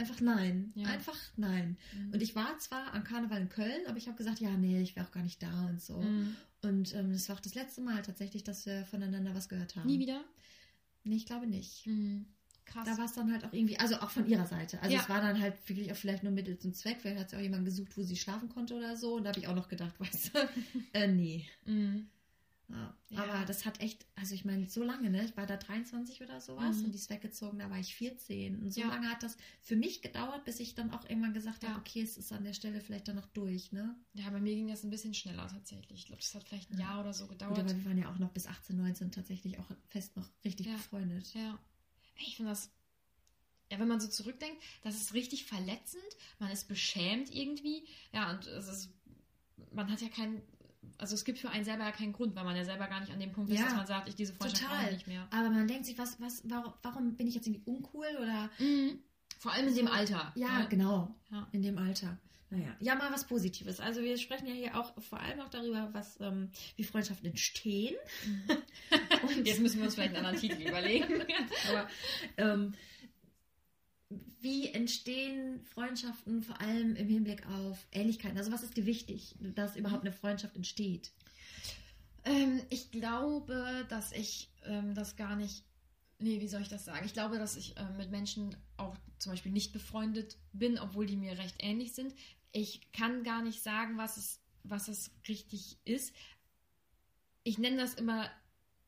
[0.00, 0.72] Einfach nein.
[0.74, 0.86] Ja.
[0.88, 1.76] Einfach nein.
[1.94, 2.14] Mhm.
[2.14, 4.96] Und ich war zwar an Karneval in Köln, aber ich habe gesagt, ja, nee, ich
[4.96, 5.98] wäre auch gar nicht da und so.
[6.00, 6.34] Mhm.
[6.62, 9.86] Und ähm, das war auch das letzte Mal tatsächlich, dass wir voneinander was gehört haben.
[9.86, 10.24] Nie wieder?
[11.04, 11.86] Nee, ich glaube nicht.
[11.86, 12.24] Mhm.
[12.64, 12.86] Krass.
[12.86, 14.80] Da war es dann halt auch irgendwie, also auch von ihrer Seite.
[14.80, 15.02] Also Ja.
[15.02, 16.98] es war dann halt wirklich auch vielleicht nur Mittel zum Zweck.
[17.00, 19.16] Vielleicht hat sie auch jemanden gesucht, wo sie schlafen konnte oder so.
[19.16, 20.48] Und da habe ich auch noch gedacht, weißt du,
[20.94, 21.46] äh, nee.
[22.70, 22.96] Ja.
[23.08, 23.24] Ja.
[23.24, 25.24] Aber das hat echt, also ich meine, so lange, ne?
[25.24, 26.84] Ich war da 23 oder sowas Mhm.
[26.86, 28.60] und die ist weggezogen, da war ich 14.
[28.62, 28.88] Und so Ja.
[28.88, 32.16] lange hat das für mich gedauert, bis ich dann auch irgendwann gesagt habe, okay, es
[32.16, 33.96] ist an der Stelle vielleicht dann noch durch, ne?
[34.14, 36.00] Ja, bei mir ging das ein bisschen schneller tatsächlich.
[36.00, 36.90] Ich glaube, das hat vielleicht ein Ja.
[36.90, 37.58] Jahr oder so Gut, gedauert.
[37.58, 41.34] aber wir waren ja auch noch bis 18, 19 tatsächlich auch fest noch richtig befreundet.
[41.34, 41.58] Ja.
[42.26, 42.70] Ich finde das,
[43.72, 46.02] ja, wenn man so zurückdenkt, das ist richtig verletzend.
[46.38, 47.84] Man ist beschämt irgendwie.
[48.12, 48.90] Ja, und es ist,
[49.72, 50.42] man hat ja keinen,
[50.98, 53.12] also es gibt für einen selber ja keinen Grund, weil man ja selber gar nicht
[53.12, 54.92] an dem Punkt ist, Ja, dass man sagt, ich diese Freundschaft total.
[54.92, 55.26] nicht mehr.
[55.30, 58.98] Aber man denkt sich, was, was, warum, warum bin ich jetzt irgendwie uncool oder Mhm.
[59.38, 60.32] Vor allem in dem Alter.
[60.34, 60.66] Ja, ne?
[60.68, 61.14] genau.
[61.30, 61.48] Ja.
[61.52, 62.18] In dem Alter.
[62.50, 63.78] Naja, ja, mal was Positives.
[63.80, 67.94] Also wir sprechen ja hier auch vor allem auch darüber, was ähm, wie Freundschaften entstehen.
[69.22, 71.22] Und Jetzt müssen wir uns vielleicht einen anderen Titel überlegen.
[71.70, 71.88] aber
[72.36, 72.74] ähm,
[74.40, 78.38] wie entstehen Freundschaften vor allem im Hinblick auf Ähnlichkeiten?
[78.38, 81.12] Also was ist dir wichtig, dass überhaupt eine Freundschaft entsteht?
[82.24, 85.64] Ähm, ich glaube, dass ich ähm, das gar nicht.
[86.18, 87.06] Nee, wie soll ich das sagen?
[87.06, 91.16] Ich glaube, dass ich ähm, mit Menschen auch zum Beispiel nicht befreundet bin, obwohl die
[91.16, 92.14] mir recht ähnlich sind.
[92.52, 96.14] Ich kann gar nicht sagen, was es, was es richtig ist.
[97.42, 98.28] Ich nenne das immer,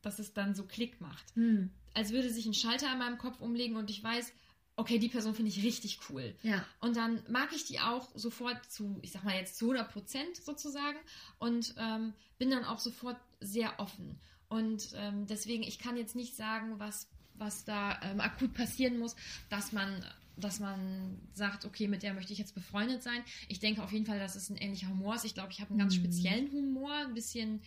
[0.01, 1.35] dass es dann so Klick macht.
[1.35, 1.71] Hm.
[1.93, 4.31] Als würde sich ein Schalter in meinem Kopf umlegen und ich weiß,
[4.75, 6.35] okay, die Person finde ich richtig cool.
[6.43, 6.65] Ja.
[6.79, 10.37] Und dann mag ich die auch sofort zu, ich sag mal jetzt zu 100 Prozent
[10.37, 10.97] sozusagen
[11.39, 14.19] und ähm, bin dann auch sofort sehr offen.
[14.49, 19.15] Und ähm, deswegen, ich kann jetzt nicht sagen, was was da ähm, akut passieren muss,
[19.49, 20.05] dass man
[20.35, 23.23] dass man sagt, okay, mit der möchte ich jetzt befreundet sein.
[23.49, 25.25] Ich denke auf jeden Fall, dass es ein ähnlicher Humor ist.
[25.25, 25.99] Ich glaube, ich habe einen ganz Mhm.
[25.99, 27.61] speziellen Humor, ein bisschen,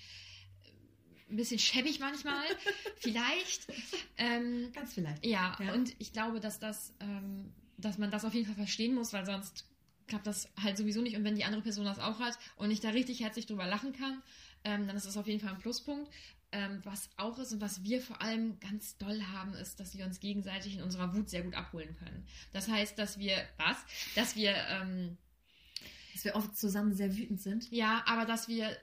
[1.29, 2.45] ein bisschen schäbig manchmal,
[2.97, 3.67] vielleicht.
[4.17, 5.25] Ähm, Ganz vielleicht.
[5.25, 5.73] ja, Ja.
[5.75, 9.27] und ich glaube, dass das, ähm, dass man das auf jeden Fall verstehen muss, weil
[9.27, 9.67] sonst
[10.07, 11.17] klappt das halt sowieso nicht.
[11.17, 13.93] Und wenn die andere Person das auch hat und ich da richtig herzlich drüber lachen
[13.93, 14.23] kann,
[14.65, 16.11] ähm, dann ist das auf jeden Fall ein Pluspunkt.
[16.53, 20.07] Ähm, was auch ist und was wir vor allem ganz doll haben, ist, dass wir
[20.07, 22.25] uns gegenseitig in unserer Wut sehr gut abholen können.
[22.53, 23.77] Das heißt, dass wir, was?
[24.15, 25.19] Dass wir, ähm,
[26.15, 27.69] Dass wir oft zusammen sehr wütend sind.
[27.73, 28.77] ja, aber dass wir,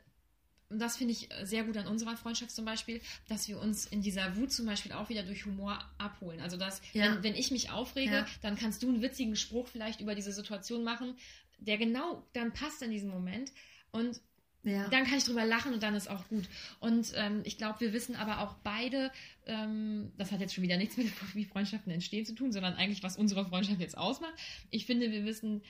[0.73, 2.99] und das finde ich sehr gut an unserer Freundschaft zum Beispiel,
[3.29, 6.41] dass wir uns in dieser Wut zum Beispiel auch wieder durch Humor abholen.
[6.41, 7.13] Also dass, Ja.
[7.15, 8.25] wenn, wenn ich mich aufrege, Ja.
[8.41, 11.15] dann kannst du einen witzigen Spruch vielleicht über diese Situation machen,
[11.59, 13.51] der genau dann passt in diesem Moment.
[13.91, 14.19] Und
[14.63, 14.87] Ja.
[14.87, 16.45] dann kann ich drüber lachen und dann ist auch gut.
[16.79, 19.11] Und ähm, ich glaube, wir wissen aber auch beide,
[19.45, 23.03] ähm, das hat jetzt schon wieder nichts mit wie Freundschaften entstehen zu tun, sondern eigentlich,
[23.03, 24.33] was unsere Freundschaft jetzt ausmacht.
[24.69, 25.61] Ich finde, wir wissen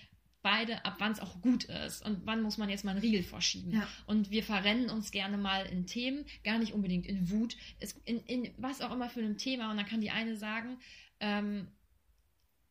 [0.43, 3.23] beide, ab wann es auch gut ist und wann muss man jetzt mal einen Riegel
[3.23, 3.73] vorschieben.
[3.73, 3.87] Ja.
[4.05, 7.57] Und wir verrennen uns gerne mal in Themen, gar nicht unbedingt in Wut,
[8.05, 9.71] in, in was auch immer für ein Thema.
[9.71, 10.77] Und dann kann die eine sagen,
[11.19, 11.67] ähm,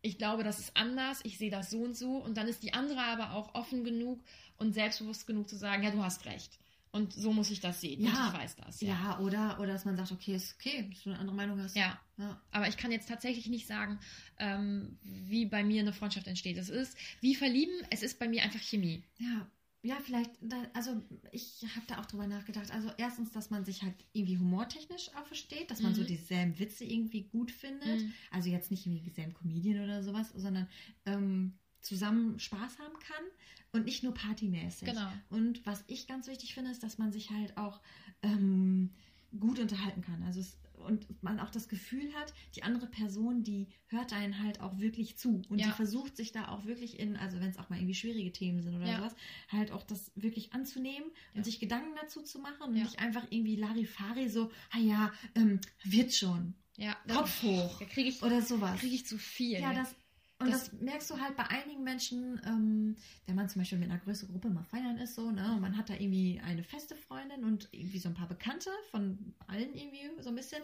[0.03, 2.17] ich glaube, das ist anders, ich sehe das so und so.
[2.19, 4.23] Und dann ist die andere aber auch offen genug
[4.59, 6.59] und selbstbewusst genug zu sagen, ja, du hast recht.
[6.93, 8.03] Und so muss ich das sehen.
[8.03, 8.11] Ja.
[8.29, 8.81] Und ich weiß das.
[8.83, 8.89] Ja.
[8.89, 11.75] ja, oder, oder dass man sagt, okay, ist okay, dass du eine andere Meinung hast.
[11.77, 11.99] ja.
[12.19, 12.41] Ja.
[12.53, 13.99] Aber ich kann jetzt tatsächlich nicht sagen,
[14.39, 16.57] ähm, wie bei mir eine Freundschaft entsteht.
[16.59, 19.03] Es ist wie verlieben, es ist bei mir einfach Chemie.
[19.19, 19.51] Ja,
[19.85, 22.71] ja, vielleicht, da, also ich habe da auch drüber nachgedacht.
[22.71, 25.97] Also erstens, dass man sich halt irgendwie humortechnisch auch versteht, dass man Mhm.
[25.97, 28.03] so dieselben Witze irgendwie gut findet.
[28.03, 28.13] Mhm.
[28.31, 30.69] Also jetzt nicht irgendwie dieselben Comedian oder sowas, sondern
[31.07, 33.25] ähm, zusammen Spaß haben kann
[33.73, 34.89] und nicht nur partymäßig.
[34.89, 35.13] Genau.
[35.31, 37.81] Und was ich ganz wichtig finde, ist, dass man sich halt auch
[38.23, 38.91] ähm,
[39.39, 40.23] gut unterhalten kann.
[40.23, 44.61] Also es, und man auch das Gefühl hat, die andere Person, die hört einen halt
[44.61, 45.43] auch wirklich zu.
[45.49, 45.67] Und Ja.
[45.67, 48.63] die versucht sich da auch wirklich in, also wenn es auch mal irgendwie schwierige Themen
[48.63, 48.97] sind oder Ja.
[48.99, 49.15] sowas,
[49.49, 51.45] halt auch das wirklich anzunehmen und Ja.
[51.45, 56.13] sich Gedanken dazu zu machen und nicht einfach irgendwie Larifari so, ah ja, ähm, wird
[56.15, 56.55] schon.
[56.77, 57.79] Ja, Kopf hoch.
[57.79, 58.81] Da kriege ich, Oder sowas.
[58.81, 59.61] krieg ich zu viel.
[59.61, 59.95] Ja, das,
[60.43, 63.91] und das, Das- merkst du halt bei einigen Menschen, ähm, wenn man zum Beispiel mit
[63.91, 66.97] einer größeren Gruppe mal feiern ist, so, ne, und man hat da irgendwie eine feste
[66.97, 70.63] Freundin und irgendwie so ein paar Bekannte von allen irgendwie so ein bisschen.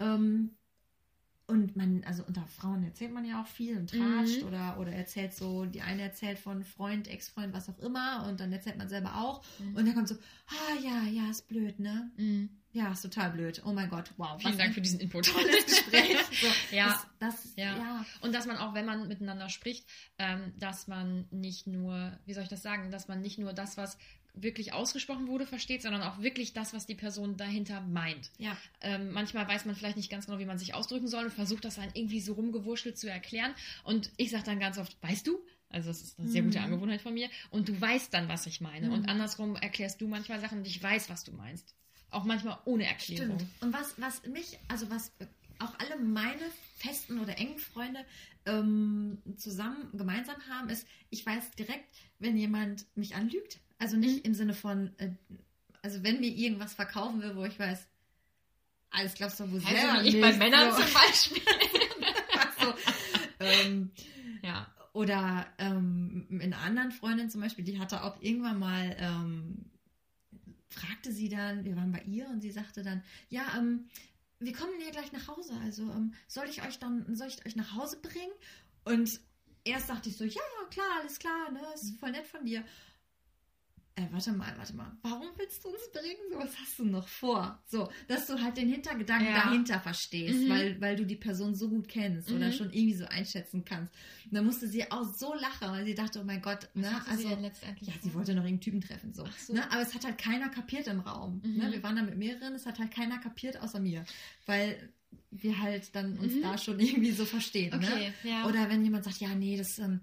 [0.00, 0.56] Ähm,
[1.52, 4.48] und man, also unter Frauen erzählt man ja auch viel und tratscht Mhm.
[4.48, 8.52] oder, oder erzählt so, die eine erzählt von Freund, Ex-Freund, was auch immer, und dann
[8.52, 9.42] erzählt man selber auch.
[9.58, 9.76] Mhm.
[9.76, 10.16] Und dann kommt so,
[10.48, 12.10] ah ja, ja, ist blöd, ne?
[12.16, 12.48] Mhm.
[12.74, 13.60] Ja, ist total blöd.
[13.66, 14.40] Oh mein Gott, wow.
[14.40, 15.26] Vielen Dank für diesen Input.
[15.26, 16.16] tolles Gespräch.
[16.40, 16.86] So, Ja.
[17.18, 17.76] Das, das Ja.
[17.76, 18.06] ja.
[18.22, 19.86] Und dass man auch, wenn man miteinander spricht,
[20.18, 23.76] ähm, dass man nicht nur, wie soll ich das sagen, dass man nicht nur das,
[23.76, 23.98] was
[24.34, 28.30] wirklich ausgesprochen wurde, versteht, sondern auch wirklich das, was die Person dahinter meint.
[28.38, 28.56] Ja.
[28.80, 31.64] Ähm, manchmal weiß man vielleicht nicht ganz genau, wie man sich ausdrücken soll und versucht
[31.64, 33.54] das dann irgendwie so rumgewurschtelt zu erklären.
[33.84, 35.38] Und ich sage dann ganz oft, weißt du?
[35.68, 36.64] Also das ist eine sehr gute Mhm.
[36.64, 37.28] Angewohnheit von mir.
[37.50, 38.88] Und du weißt dann, was ich meine.
[38.88, 38.92] Mhm.
[38.92, 41.74] Und andersrum erklärst du manchmal Sachen und ich weiß, was du meinst.
[42.10, 43.38] Auch manchmal ohne Erklärung.
[43.38, 43.62] Stimmt.
[43.62, 45.12] Und was, was mich, also was
[45.58, 46.42] auch alle meine
[46.76, 48.04] festen oder engen Freunde
[48.44, 51.86] ähm, zusammen, gemeinsam haben, ist, ich weiß direkt,
[52.18, 53.60] wenn jemand mich anlügt.
[53.82, 55.10] Also nicht im Sinne von, äh,
[55.82, 57.88] also wenn mir irgendwas verkaufen will, wo ich weiß,
[58.90, 60.22] alles glaubst du wohl selber Also ich nicht.
[60.22, 60.82] bei Männern so.
[60.82, 61.42] zum Beispiel.
[62.60, 62.74] so,
[63.40, 63.90] ähm,
[64.44, 64.72] ja.
[64.92, 69.64] Oder ähm, einer anderen Freundin zum Beispiel, die hatte auch irgendwann mal, ähm,
[70.68, 73.88] fragte sie dann, wir waren bei ihr und sie sagte dann, ja, ähm,
[74.38, 77.56] wir kommen ja gleich nach Hause, also ähm, soll ich euch dann, soll ich euch
[77.56, 78.32] nach Hause bringen?
[78.84, 79.18] Und
[79.64, 82.62] erst dachte ich so, ja, klar, alles klar, ne, ist voll nett von dir.
[83.94, 84.90] Äh, warte mal, warte mal.
[85.02, 86.16] Warum willst du uns bringen?
[86.32, 87.62] So, was hast du noch vor?
[87.66, 89.44] So, dass du halt den Hintergedanken Ja.
[89.44, 90.48] dahinter verstehst, Mhm.
[90.48, 92.52] weil, weil du die Person so gut kennst oder Mhm.
[92.52, 93.92] schon irgendwie so einschätzen kannst.
[94.24, 97.02] Und dann musste sie auch so lachen, weil sie dachte, oh mein Gott, Was ne,
[97.06, 97.28] also.
[97.28, 98.02] sie letztendlich Ja, vor?
[98.02, 99.24] sie wollte noch irgendeinen Typen treffen, so.
[99.28, 99.52] Ach so.
[99.52, 99.70] Ne?
[99.70, 101.42] Aber es hat halt keiner kapiert im Raum.
[101.44, 101.56] Mhm.
[101.58, 101.72] Ne?
[101.72, 104.06] Wir waren da mit mehreren, es hat halt keiner kapiert außer mir.
[104.46, 104.90] Weil
[105.30, 106.40] wir halt dann uns Mhm.
[106.42, 107.78] da schon irgendwie so verstehen.
[107.78, 107.86] Ne?
[107.86, 108.46] Okay, ja.
[108.46, 110.00] Oder wenn jemand sagt, ja, nee, das ähm,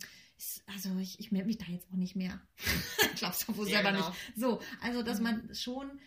[0.67, 2.39] also ich, ich melde mich da jetzt auch nicht mehr.
[3.15, 4.09] Glaubst du wohl Ja, selber genau.
[4.09, 4.19] nicht.
[4.35, 5.23] So, also dass Mhm.
[5.23, 5.99] man schon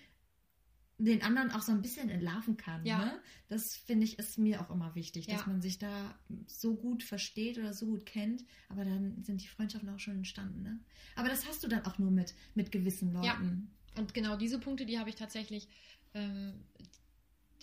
[0.98, 2.84] den anderen auch so ein bisschen entlarven kann.
[2.86, 2.98] Ja.
[2.98, 3.20] Ne?
[3.48, 5.46] Das finde ich ist mir auch immer wichtig, dass Ja.
[5.46, 6.14] man sich da
[6.46, 8.44] so gut versteht oder so gut kennt.
[8.68, 10.62] Aber dann sind die Freundschaften auch schon entstanden.
[10.62, 10.78] Ne?
[11.16, 13.32] Aber das hast du dann auch nur mit, mit gewissen Ja.
[13.34, 13.70] Leuten.
[13.96, 15.68] Und genau diese Punkte, die habe ich tatsächlich,
[16.14, 16.54] ähm,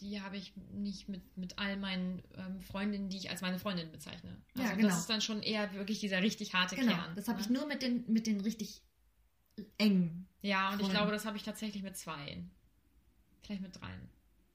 [0.01, 3.91] die habe ich nicht mit, mit all meinen ähm, Freundinnen, die ich als meine Freundin
[3.91, 4.41] bezeichne.
[4.55, 4.87] Ja, Also genau.
[4.89, 7.15] das ist dann schon eher wirklich dieser richtig harte Genau, Kern.
[7.15, 7.43] das habe ne?
[7.43, 8.81] ich nur mit den, mit den richtig
[9.77, 10.27] engen.
[10.41, 10.95] Ja, und ich Voll.
[10.95, 12.43] glaube, das habe ich tatsächlich mit zwei.
[13.43, 14.09] Vielleicht mit dreien.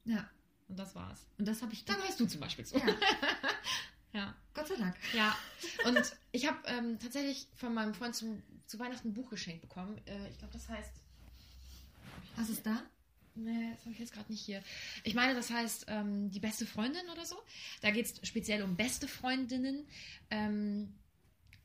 [0.05, 0.29] Ja.
[0.69, 1.27] Und das war's.
[1.39, 2.79] Und das habe ich Da gehörst du zum Beispiel zu.
[2.79, 2.87] Ja.
[4.13, 4.35] ja.
[4.55, 4.97] Gott sei Dank.
[5.15, 5.37] Ja,
[5.87, 10.01] und ich habe ähm, tatsächlich von meinem Freund zum, zu Weihnachten ein Buch geschenkt bekommen.
[10.07, 10.93] Äh, ich glaube, das heißt.
[12.37, 12.83] Was ist da?
[13.37, 14.63] Nee, das habe ich jetzt gerade nicht hier.
[15.03, 17.37] Ich meine, das heißt ähm, Die beste Freundin oder so.
[17.81, 19.87] Da geht es speziell um beste Freundinnen.
[20.31, 20.95] Ähm,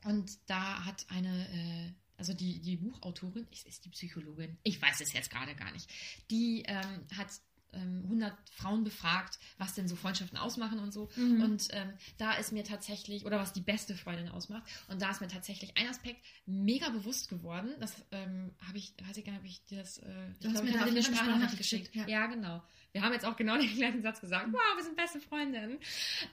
[0.04, 5.00] und da hat eine, äh, also die, die Buchautorin, ist, ist die Psychologin, ich weiß
[5.00, 5.88] es jetzt gerade gar nicht,
[6.30, 7.28] die ähm, hat
[7.72, 11.08] ähm, 100 Frauen befragt, was denn so Freundschaften ausmachen und so.
[11.16, 11.42] Mhm.
[11.42, 15.20] Und ähm, da ist mir tatsächlich, oder was die beste Freundin ausmacht, und da ist
[15.20, 17.74] mir tatsächlich ein Aspekt mega bewusst geworden.
[17.80, 20.04] Das ähm, habe ich, weiß ich gar nicht, ob ich dir das, äh,
[20.38, 21.92] ich hast glaube, mir ich habe dir eine Sprachnachricht geschickt.
[21.92, 22.26] geschickt, Ja.
[22.26, 22.62] genau.
[22.92, 24.48] Wir haben jetzt auch genau den gleichen Satz gesagt.
[24.52, 25.78] Wow, wir sind beste Freundinnen.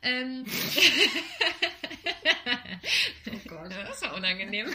[0.01, 0.45] Ähm,
[3.29, 3.71] Oh Gott.
[3.88, 4.67] das war unangenehm.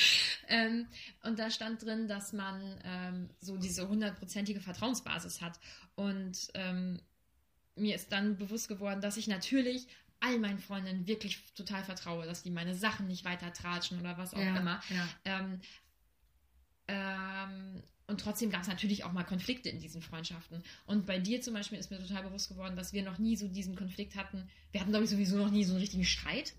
[0.48, 0.86] ähm,
[1.22, 5.58] und da stand drin, dass man ähm, so diese hundertprozentige Vertrauensbasis hat.
[5.94, 7.00] Und ähm,
[7.76, 9.86] mir ist dann bewusst geworden, dass ich natürlich
[10.20, 14.34] all meinen Freundinnen wirklich total vertraue, dass die meine Sachen nicht weiter tratschen oder was
[14.34, 14.80] auch ja, immer.
[14.90, 15.08] Ja.
[15.24, 15.60] Ähm,
[16.88, 20.62] ähm, und trotzdem gab es natürlich auch mal Konflikte in diesen Freundschaften.
[20.86, 23.46] Und bei dir zum Beispiel ist mir total bewusst geworden, dass wir noch nie so
[23.48, 24.48] diesen Konflikt hatten.
[24.72, 26.54] Wir hatten, glaube ich, sowieso noch nie so einen richtigen Streit.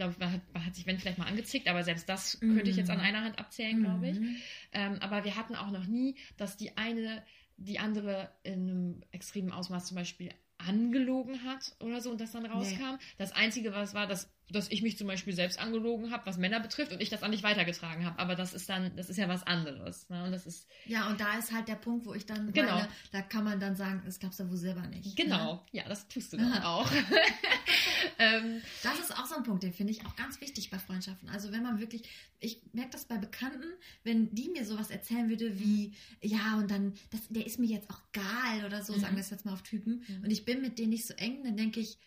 [0.00, 2.70] Ich glaube, man hat, man hat sich, wenn vielleicht mal angezickt, aber selbst das könnte
[2.70, 3.04] ich jetzt an Mhm.
[3.04, 4.18] einer Hand abzählen, glaube ich.
[4.18, 4.36] Mhm.
[4.72, 7.22] Ähm, aber wir hatten auch noch nie, dass die eine
[7.58, 12.46] die andere in einem extremen Ausmaß zum Beispiel angelogen hat oder so und das dann
[12.46, 12.96] rauskam.
[13.18, 16.60] Das Einzige, was war, dass, dass ich mich zum Beispiel selbst angelogen habe, was Männer
[16.60, 18.18] betrifft und ich das an dich weitergetragen habe.
[18.18, 20.08] Aber das ist dann, das ist ja was anderes.
[20.08, 20.24] Ne?
[20.24, 22.74] Und das ist, Ja, und da ist halt der Punkt, wo ich dann Genau.
[22.76, 25.16] meine, da kann man dann sagen, das glaubst du wohl selber nicht.
[25.16, 25.60] genau, Ne?
[25.72, 26.90] ja, das tust du dann auch.
[28.18, 31.28] ähm, Das ist auch so ein Punkt, den finde ich auch ganz wichtig bei Freundschaften.
[31.28, 32.02] Also wenn man wirklich,
[32.40, 33.66] ich merke das bei Bekannten,
[34.04, 37.90] wenn die mir sowas erzählen würde wie, ja, und dann, das, der ist mir jetzt
[37.90, 39.00] auch egal oder so, Mhm.
[39.00, 40.24] sagen wir es jetzt mal auf Typen, Mhm.
[40.24, 41.98] und ich bin mit denen nicht so eng, dann denke ich,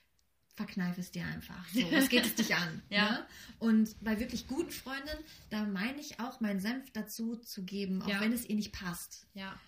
[0.55, 1.67] verkneif es dir einfach.
[1.69, 2.81] So, was geht es dich an?
[2.89, 3.11] Ja.
[3.11, 3.25] Ne?
[3.59, 8.07] Und bei wirklich guten Freundinnen, da meine ich auch, meinen Senf dazu zu geben, auch
[8.07, 8.19] Ja.
[8.21, 9.25] wenn es ihr nicht passt.
[9.33, 9.59] ja,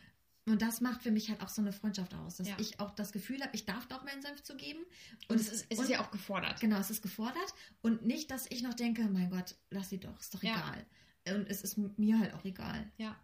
[0.48, 2.56] Und das macht für mich halt auch so eine Freundschaft aus, dass Ja.
[2.60, 4.80] ich auch das Gefühl habe, ich darf da auch meinen Senf zu geben.
[5.28, 6.60] und es ist, es ist und- ja auch gefordert.
[6.60, 10.20] Genau, es ist gefordert und nicht, dass ich noch denke, mein Gott, lass sie doch,
[10.20, 10.54] ist doch Ja.
[10.56, 10.86] egal.
[11.38, 12.92] Und es ist mir halt auch egal.
[12.98, 13.16] Ja.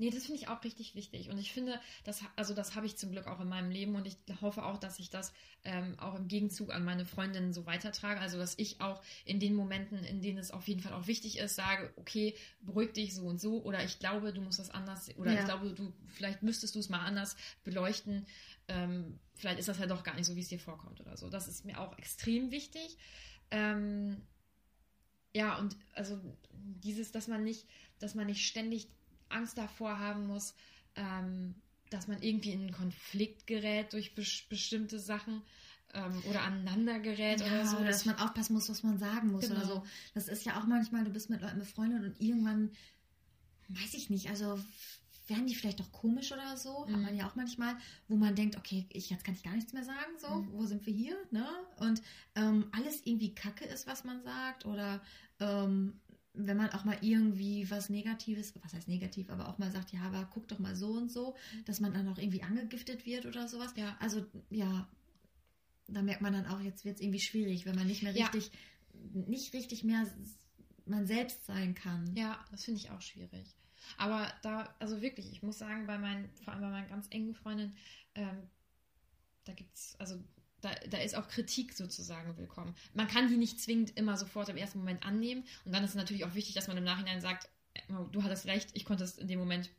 [0.00, 1.28] Nee, das finde ich auch richtig wichtig.
[1.28, 4.06] Und ich finde, das, also das habe ich zum Glück auch in meinem Leben und
[4.06, 5.30] ich hoffe auch, dass ich das
[5.62, 8.18] ähm, auch im Gegenzug an meine Freundinnen so weitertrage.
[8.18, 11.36] Also, dass ich auch in den Momenten, in denen es auf jeden Fall auch wichtig
[11.36, 15.14] ist, sage, okay, beruhig dich so und so oder ich glaube, du musst das anders
[15.18, 15.40] oder Ja.
[15.40, 18.24] ich glaube, du, vielleicht müsstest du es mal anders beleuchten.
[18.68, 21.28] Ähm, vielleicht ist das ja doch gar nicht so, wie es dir vorkommt oder so.
[21.28, 22.96] Das ist mir auch extrem wichtig.
[23.50, 24.22] Ähm,
[25.34, 26.18] ja, und also
[26.52, 28.88] dieses, dass man nicht, dass man nicht ständig
[29.30, 30.54] Angst davor haben muss,
[30.96, 31.54] ähm,
[31.90, 35.42] dass man irgendwie in einen Konflikt gerät durch bes bestimmte Sachen
[35.92, 37.76] ähm, oder aneinander gerät oder so.
[37.78, 39.56] oder Das- dass man aufpassen muss, was man sagen muss Genau.
[39.60, 39.84] oder so.
[40.14, 42.70] Das ist ja auch manchmal, du bist mit Leuten befreundet und irgendwann,
[43.68, 44.58] weiß ich nicht, also
[45.26, 47.02] werden die vielleicht doch komisch oder so, hat Mhm.
[47.02, 47.76] man ja auch manchmal,
[48.08, 50.52] wo man denkt, okay, ich, jetzt kann ich gar nichts mehr sagen, so, Mhm.
[50.52, 51.46] wo sind wir hier, ne?
[51.76, 52.02] Und
[52.34, 55.00] ähm, alles irgendwie Kacke ist, was man sagt oder
[55.38, 56.00] ähm,
[56.32, 60.02] wenn man auch mal irgendwie was Negatives, was heißt negativ, aber auch mal sagt, ja,
[60.02, 63.48] aber guck doch mal so und so, dass man dann auch irgendwie angegiftet wird oder
[63.48, 63.72] sowas.
[63.76, 63.96] Ja.
[64.00, 64.88] Also, ja,
[65.88, 68.26] da merkt man dann auch, jetzt wird es irgendwie schwierig, wenn man nicht mehr Ja.
[68.26, 68.52] richtig,
[69.12, 70.06] nicht richtig mehr
[70.86, 72.14] man selbst sein kann.
[72.16, 73.56] Ja, das finde ich auch schwierig.
[73.96, 77.34] Aber da, also wirklich, ich muss sagen, bei meinen, vor allem bei meinen ganz engen
[77.34, 77.76] Freundinnen,
[78.14, 78.48] ähm,
[79.44, 80.22] da gibt's, also
[80.60, 82.74] da, da ist auch Kritik sozusagen willkommen.
[82.94, 85.44] Man kann die nicht zwingend immer sofort im ersten Moment annehmen.
[85.64, 87.80] Und dann ist es natürlich auch wichtig, dass man im Nachhinein sagt, äh,
[88.12, 89.70] du hattest recht, ich konnte es in dem Moment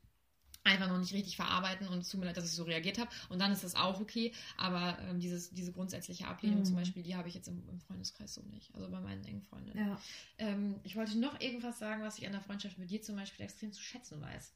[0.63, 3.09] einfach noch nicht richtig verarbeiten und es tut mir leid, dass ich so reagiert habe.
[3.29, 4.31] Und dann ist das auch okay.
[4.57, 6.65] Aber ähm, dieses, diese grundsätzliche Ablehnung Mhm.
[6.65, 8.73] zum Beispiel, die habe ich jetzt im, im Freundeskreis so nicht.
[8.75, 9.87] Also bei meinen engen Freundinnen.
[9.87, 9.99] Ja.
[10.37, 13.43] Ähm, ich wollte noch irgendwas sagen, was ich an der Freundschaft mit dir zum Beispiel
[13.43, 14.53] extrem zu schätzen weiß.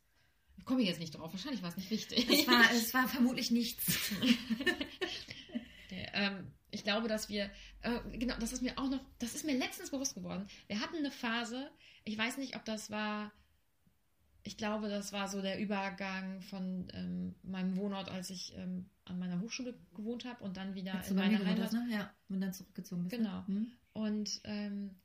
[0.58, 1.34] Ich komme jetzt nicht drauf.
[1.34, 2.30] Wahrscheinlich war es nicht wichtig.
[2.30, 3.84] Es war, es war vermutlich nichts.
[6.16, 7.50] Ähm, ich glaube, dass wir,
[7.82, 10.48] äh, genau, das ist mir auch noch, das ist mir letztens bewusst geworden.
[10.68, 11.70] Wir hatten eine Phase,
[12.04, 13.32] ich weiß nicht, ob das war,
[14.44, 19.20] ich glaube, das war so der Übergang von ähm, meinem Wohnort, als ich ähm, an
[19.20, 21.60] meiner Hochschule gewohnt habe und dann wieder Als in meiner Heimat.
[21.60, 21.88] hast, ne?
[21.92, 23.16] Ja, und dann zurückgezogen bist.
[23.18, 23.40] Genau.
[23.42, 23.46] Ne?
[23.48, 23.72] Hm?
[23.94, 24.96] Und ähm,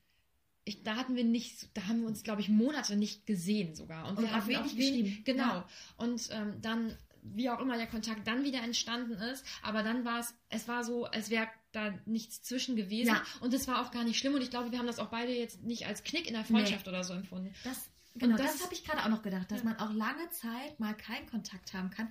[0.65, 4.09] ich, da hatten wir nicht, da haben wir uns, glaube ich, Monate nicht gesehen sogar.
[4.09, 5.25] Und, Und wir wenig wenig- geschrieben.
[5.25, 5.43] Genau.
[5.55, 5.69] Ja.
[5.97, 10.21] Und ähm, dann, wie auch immer der Kontakt dann wieder entstanden ist, aber dann war
[10.21, 13.09] es, es war so, als wäre da nichts zwischen gewesen.
[13.14, 13.23] Ja.
[13.41, 14.35] Und es war auch gar nicht schlimm.
[14.35, 16.89] Und ich glaube, wir haben das auch beide jetzt nicht als Knick in der Freundschaft
[16.89, 17.55] oder so empfunden.
[17.64, 19.64] Das, genau, das- das, habe ich gerade auch noch gedacht, dass Ja.
[19.66, 22.09] man auch lange Zeit mal keinen Kontakt haben kann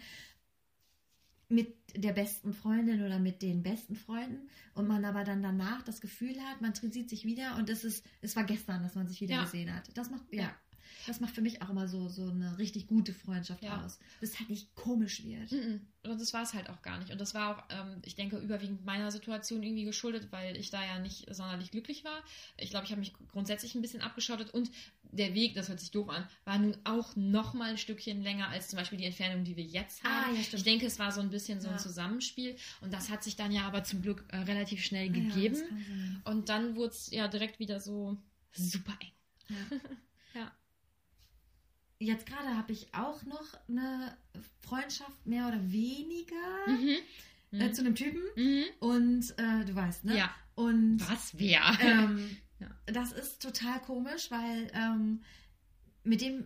[1.52, 6.00] mit der besten Freundin oder mit den besten Freunden und man aber dann danach das
[6.00, 9.20] Gefühl hat, man sieht sich wieder und es ist, es war gestern, dass man sich
[9.20, 9.42] wieder Ja.
[9.46, 9.90] gesehen hat.
[9.98, 10.56] Das macht, Ja.
[11.08, 13.84] Das macht für mich auch immer so, so eine richtig gute Freundschaft Ja.
[13.86, 14.00] aus.
[14.22, 15.52] Das halt nicht komisch wird.
[15.52, 15.82] Mhm.
[16.04, 17.12] Und das war es halt auch gar nicht.
[17.12, 20.84] Und das war auch, ähm, ich denke, überwiegend meiner Situation irgendwie geschuldet, weil ich da
[20.86, 22.24] ja nicht sonderlich glücklich war.
[22.58, 24.72] Ich glaube, ich habe mich grundsätzlich ein bisschen abgeschottet und
[25.12, 28.48] der Weg, das hört sich doof an, war nun auch noch mal ein Stückchen länger
[28.50, 30.32] als zum Beispiel die Entfernung, die wir jetzt haben.
[30.32, 30.40] Ah, ja.
[30.40, 31.80] Ich denke, es war so ein bisschen so ein Ja.
[31.80, 35.56] Zusammenspiel und das hat sich dann ja aber zum Glück äh, relativ schnell Ja, gegeben.
[35.56, 36.22] sein.
[36.26, 38.18] und dann wurde es ja direkt wieder so
[38.54, 39.12] super eng.
[40.36, 40.52] Ja.
[42.00, 44.18] Jetzt gerade habe ich auch noch eine
[44.62, 46.36] Freundschaft, mehr oder weniger,
[46.68, 46.96] Mhm.
[47.60, 48.22] äh, zu einem Typen.
[48.38, 48.64] Mhm.
[48.80, 50.18] Und äh, du weißt, ne?
[50.18, 50.34] Ja.
[50.56, 51.38] Und Was?
[51.38, 51.62] Wer?
[51.82, 52.68] ähm, Ja.
[52.88, 55.22] das ist total komisch, weil ähm,
[56.04, 56.46] mit dem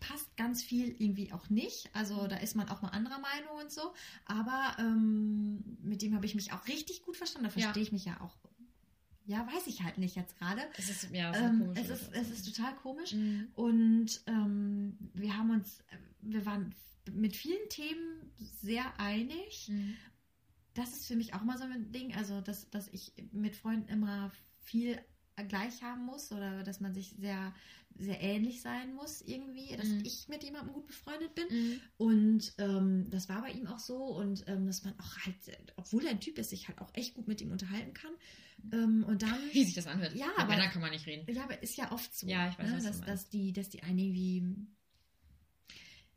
[0.00, 1.90] passt ganz viel irgendwie auch nicht.
[1.94, 3.92] Also da ist man auch mal anderer Meinung und so.
[4.24, 7.48] Aber ähm, mit dem habe ich mich auch richtig gut verstanden.
[7.48, 7.62] Da Ja.
[7.64, 8.36] verstehe ich mich ja auch.
[9.28, 10.62] Ja, weiß ich halt nicht jetzt gerade.
[10.78, 13.12] Es ist, ja, es Ähm, komische es, ist, es ist total komisch.
[13.12, 13.48] Mhm.
[13.54, 15.84] Und ähm, wir haben uns,
[16.22, 16.74] wir waren
[17.12, 19.68] mit vielen Themen sehr einig.
[19.68, 19.96] Mhm.
[20.72, 23.88] Das ist für mich auch mal so ein Ding, also dass, dass ich mit Freunden
[23.90, 24.98] immer viel
[25.42, 27.54] gleich haben muss oder dass man sich sehr,
[27.96, 30.02] sehr ähnlich sein muss irgendwie, dass Mhm.
[30.04, 31.46] ich mit jemandem gut befreundet bin.
[31.50, 31.80] Mhm.
[31.96, 35.36] Und ähm, das war bei ihm auch so und ähm, dass man auch halt,
[35.76, 38.12] obwohl er ein Typ ist, sich halt auch echt gut mit ihm unterhalten kann.
[38.72, 40.14] Ähm, und dann, Wie sich das anhört.
[40.14, 41.32] Ja, Mit aber- Männern kann man nicht reden.
[41.32, 42.82] ja, aber ist ja oft so, Ja, ich weiß, ne?
[42.82, 44.44] dass, dass, die, dass die einen irgendwie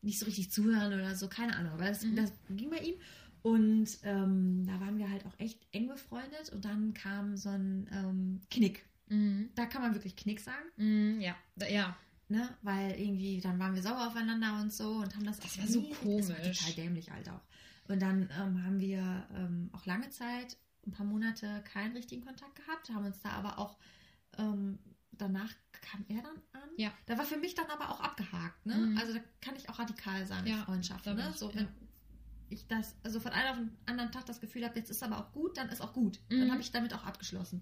[0.02, 1.74] nicht so richtig zuhören oder so, keine Ahnung.
[1.74, 2.16] Aber das, Mhm.
[2.16, 2.96] das ging bei ihm.
[3.44, 7.88] Und ähm, da waren wir halt auch echt eng befreundet und dann kam so ein
[7.92, 8.86] ähm, Knick.
[9.12, 9.49] Mhm.
[9.55, 11.95] Da kann man wirklich Knick sagen, Mhm, ja, da, ja.
[12.30, 12.49] ne?
[12.62, 15.82] Weil irgendwie, dann waren wir sauer aufeinander und so und haben das, Das war so
[15.82, 16.30] nie- Das komisch.
[16.30, 17.41] war total dämlich halt auch.
[17.88, 20.57] Und dann ähm, haben wir ähm, auch lange Zeit,
[20.88, 23.78] ein paar Monate keinen richtigen Kontakt gehabt, haben uns da aber auch
[24.38, 24.80] ähm,
[25.12, 25.51] danach
[25.82, 26.70] kam er dann an.
[26.78, 26.91] Ja.
[27.05, 28.66] Da war für mich dann aber auch abgehakt.
[28.66, 28.76] Ne?
[28.76, 28.97] Mhm.
[28.97, 31.16] Also da kann ich auch radikal sein Ja, mit Freundschaften.
[31.16, 31.34] Ne?
[31.36, 31.55] So, ja.
[31.57, 31.68] wenn
[32.49, 35.18] ich das, also von einem auf den anderen Tag das Gefühl habe, jetzt ist aber
[35.20, 36.20] auch gut, dann ist auch gut.
[36.30, 36.39] Mhm.
[36.39, 37.62] Dann habe ich damit auch abgeschlossen.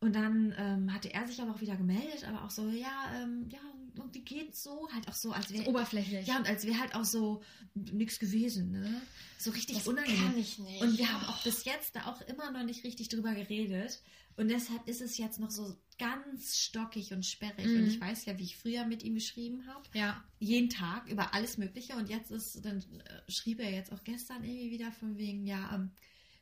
[0.00, 3.46] Und dann ähm, hatte er sich aber auch wieder gemeldet, aber auch so, ja, ähm,
[3.50, 3.60] ja,
[4.02, 4.88] und wie geht's so?
[4.92, 6.26] Halt auch so, als wäre Oberflächlich.
[6.26, 7.42] ja, und als wäre halt auch so
[7.74, 9.02] nichts gewesen, ne?
[9.38, 10.22] So richtig das unangenehm.
[10.22, 10.80] kann ich nicht.
[10.80, 14.00] Und wir haben auch bis jetzt da auch immer noch nicht richtig drüber geredet.
[14.36, 17.66] Und deshalb ist es jetzt noch so ganz stockig und sperrig.
[17.66, 17.76] Mhm.
[17.76, 19.82] Und ich weiß ja, wie ich früher mit ihm geschrieben habe.
[19.92, 20.24] Ja.
[20.38, 21.94] Jeden Tag über alles Mögliche.
[21.96, 25.74] Und jetzt ist, dann äh, schrieb er jetzt auch gestern irgendwie wieder von wegen, ja,
[25.74, 25.90] ähm,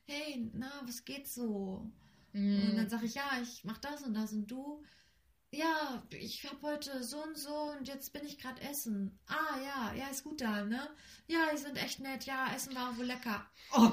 [0.05, 1.91] hey, na, was geht so?
[2.35, 2.89] Und dann Mhm.
[2.89, 4.83] sage ich, ja, ich mach das und das und du.
[5.51, 9.19] Ja, ich habe heute so und so und jetzt bin ich gerade essen.
[9.27, 10.89] Ah, ja, ja, ist gut da, ne?
[11.27, 12.25] Ja, die sind echt nett.
[12.25, 13.47] Ja, Essen war wohl lecker.
[13.73, 13.93] Oh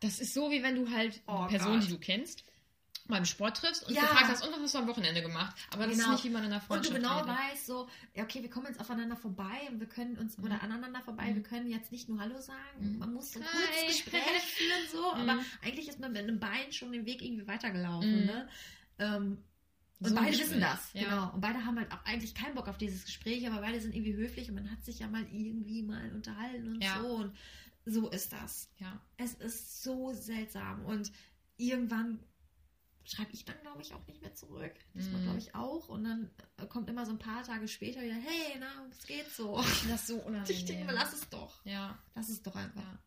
[0.00, 1.82] Das ist so, wie wenn du halt Oh eine Person, Gott.
[1.82, 2.44] die du kennst,
[3.06, 4.00] beim Sport triffst und Ja.
[4.02, 5.54] gefragt hast, und was hast du am Wochenende gemacht?
[5.70, 6.08] Aber das Genau.
[6.10, 7.28] ist nicht, wie man in Und Freundschaft du genau redet.
[7.36, 10.44] weißt, so, okay, wir kommen jetzt aufeinander vorbei und wir können uns, Mhm.
[10.44, 11.34] oder aneinander vorbei, Mhm.
[11.36, 12.98] wir können jetzt nicht nur Hallo sagen, Mhm.
[12.98, 14.22] man muss so ein kurzes Gespräch
[14.56, 15.44] führen, so, aber Mhm.
[15.62, 18.26] eigentlich ist man mit einem Bein schon den Weg irgendwie weitergelaufen, Mhm.
[18.26, 18.48] ne?
[18.98, 19.44] Ähm,
[20.00, 21.02] und So beide Gespräch, wissen das, ja.
[21.04, 21.32] genau.
[21.34, 24.14] Und beide haben halt auch eigentlich keinen Bock auf dieses Gespräch, aber beide sind irgendwie
[24.14, 27.00] höflich und man hat sich ja mal irgendwie mal unterhalten und Ja.
[27.00, 27.06] so.
[27.16, 27.36] Und
[27.86, 28.70] so ist das.
[28.78, 28.98] Ja.
[29.18, 30.84] Es ist so seltsam.
[30.86, 31.12] Und
[31.58, 32.18] irgendwann
[33.04, 34.72] schreibe ich dann, glaube ich, auch nicht mehr zurück.
[34.94, 35.24] Diesmal, Mhm.
[35.24, 35.88] glaube ich, auch.
[35.88, 39.28] Und dann äh, kommt immer so ein paar Tage später wieder, hey, na, was geht
[39.30, 39.56] so?
[39.56, 40.94] Das ist so Und ich denke unangenehm.
[40.94, 41.64] lass es doch.
[41.64, 41.98] Ja.
[42.14, 42.82] Lass es doch einfach.
[42.82, 42.98] Ja.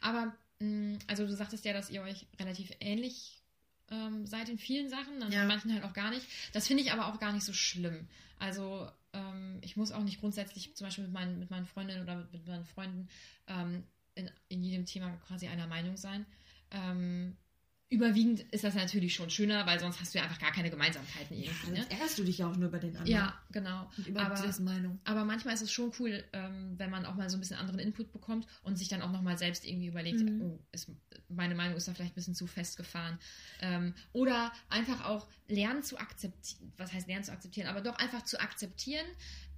[0.00, 3.42] Aber, mh, also du sagtest ja, dass ihr euch relativ ähnlich
[3.90, 5.42] ähm, seid in vielen Sachen, dann Ja.
[5.42, 6.26] in manchen halt auch gar nicht.
[6.52, 8.06] Das finde ich aber auch gar nicht so schlimm.
[8.38, 12.16] Also ähm, ich muss auch nicht grundsätzlich zum Beispiel mit meinen, mit meinen Freundinnen oder
[12.16, 13.08] mit, mit meinen Freunden
[13.46, 13.84] ähm,
[14.14, 16.26] in, in jedem Thema quasi einer Meinung sein.
[16.70, 17.34] Ähm,
[17.90, 21.36] überwiegend ist das natürlich schon schöner, weil sonst hast du ja einfach gar keine Gemeinsamkeiten
[21.36, 21.70] irgendwie.
[21.70, 21.76] Ne?
[21.76, 23.06] Sonst ärgerst du dich ja auch nur über den anderen.
[23.10, 23.90] Ja, genau.
[23.96, 25.00] Und über Aber- Meinung.
[25.04, 27.78] Aber manchmal ist es schon cool, ähm, wenn man auch mal so ein bisschen anderen
[27.80, 30.40] Input bekommt und sich dann auch nochmal selbst irgendwie überlegt, Mhm.
[30.42, 30.90] oh, ist,
[31.30, 33.18] meine Meinung ist da vielleicht ein bisschen zu festgefahren.
[33.60, 38.22] Ähm, oder einfach auch lernen zu akzeptieren, was heißt lernen zu akzeptieren, aber doch einfach
[38.22, 39.06] zu akzeptieren,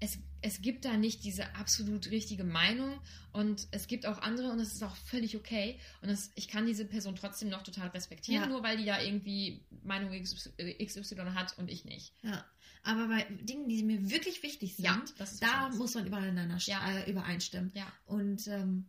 [0.00, 2.98] es, es gibt da nicht diese absolut richtige Meinung
[3.32, 5.78] und es gibt auch andere und es ist auch völlig okay.
[6.00, 8.48] Und das, ich kann diese Person trotzdem noch total respektieren, Ja.
[8.48, 12.14] nur weil die da irgendwie Meinung XY hat und ich nicht.
[12.22, 12.44] Ja.
[12.82, 17.00] Aber bei Dingen, die mir wirklich wichtig sind, Ja, das da muss man übereinander Ja.
[17.00, 17.70] äh, übereinstimmen.
[17.74, 17.92] Ja.
[18.06, 18.86] Und ähm,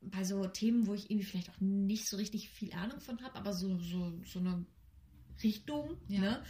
[0.00, 3.36] bei so Themen, wo ich irgendwie vielleicht auch nicht so richtig viel Ahnung von habe,
[3.36, 4.64] aber so, so, so eine
[5.42, 5.98] Richtung.
[6.08, 6.20] Ja.
[6.20, 6.44] Ne?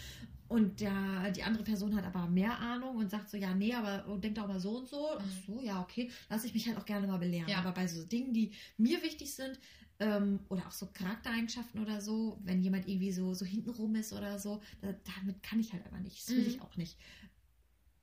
[0.53, 4.19] Und der, die andere Person hat aber mehr Ahnung und sagt so, ja, nee, aber
[4.19, 5.17] denkt auch mal so und so.
[5.19, 6.11] Ach so, ja, okay.
[6.29, 7.49] Lass ich mich halt auch gerne mal belehren.
[7.49, 7.59] Ja.
[7.61, 9.59] Aber bei so Dingen, die mir wichtig sind,
[9.99, 14.39] ähm, oder auch so Charaktereigenschaften oder so, wenn jemand irgendwie so, so hintenrum ist oder
[14.39, 16.19] so, da, damit kann ich halt aber nicht.
[16.21, 16.49] Das will Mhm.
[16.49, 16.99] ich auch nicht.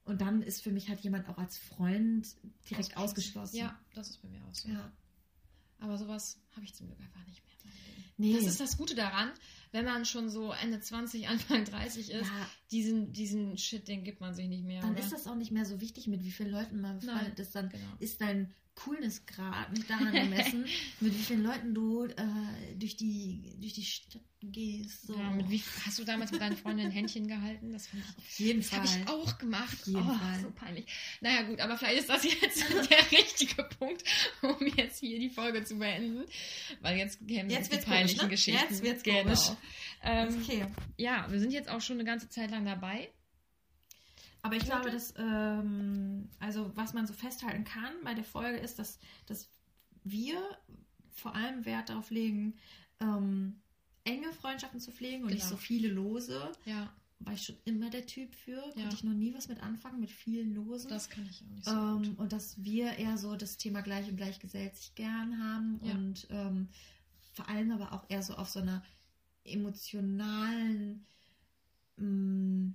[0.05, 2.35] Und dann ist für mich halt jemand auch als Freund
[2.67, 3.57] direkt ausgeschlossen.
[3.57, 4.69] Ja, das ist bei mir auch so.
[4.69, 4.91] Ja.
[5.77, 7.53] Aber sowas habe ich zum Glück einfach nicht mehr.
[8.19, 8.33] Nee.
[8.35, 9.31] Das ist das Gute daran,
[9.71, 14.19] wenn man schon so Ende 20, Anfang 30 ist, ja, diesen, diesen Shit, den gibt
[14.19, 14.81] man sich nicht mehr.
[14.81, 14.99] dann oder?
[14.99, 17.55] ist das auch nicht mehr so wichtig, mit wie vielen Leuten man befreundet ist.
[17.55, 17.83] Dann Genau.
[17.99, 18.53] ist dein
[18.83, 20.65] Coolnessgrad nicht daran gemessen,
[20.99, 22.15] mit wie vielen Leuten du äh,
[22.75, 25.07] durch, die, durch die Stadt gehst.
[25.07, 25.17] So.
[25.17, 27.73] Ja, mit wie, hast du damals mit deinen Freunden ein Händchen gehalten?
[27.73, 28.79] Das fand ich Auf jeden Das Fall.
[28.79, 29.77] habe ich auch gemacht.
[29.81, 30.39] Auf jeden oh, Fall.
[30.41, 30.85] so peinlich.
[31.19, 34.03] Naja, gut, aber vielleicht ist das jetzt der richtige Punkt,
[34.41, 36.23] um jetzt hier die Folge zu beenden.
[36.81, 38.53] Weil jetzt kämen Jetzt die peinlichen komisch, ne?
[38.53, 38.73] Geschichten.
[38.73, 39.23] Jetzt wird's genau.
[39.23, 39.51] komisch.
[40.03, 40.65] Ähm, okay.
[40.97, 43.09] Ja, wir sind jetzt auch schon eine ganze Zeit lang dabei.
[44.41, 48.79] Aber ich glaube, dass, ähm, also was man so festhalten kann bei der Folge ist,
[48.79, 49.49] dass, dass
[50.03, 50.37] wir
[51.11, 52.55] vor allem Wert darauf legen,
[53.01, 53.59] ähm,
[54.05, 55.51] enge Freundschaften zu pflegen und nicht Genau.
[55.51, 56.51] so viele lose.
[56.65, 58.61] Ja, War ich schon immer der Typ für.
[58.61, 58.89] Konnte Ja.
[58.93, 60.87] ich noch nie was mit anfangen, mit vielen Losen.
[60.89, 62.17] das kann ich auch nicht so Ähm, gut.
[62.19, 65.95] und dass wir eher so das Thema gleich und gleich gesellt sich gern haben Ja.
[65.95, 66.69] und ähm,
[67.33, 68.81] vor allem aber auch eher so auf so einer
[69.43, 71.05] emotionalen,
[71.97, 72.73] mh,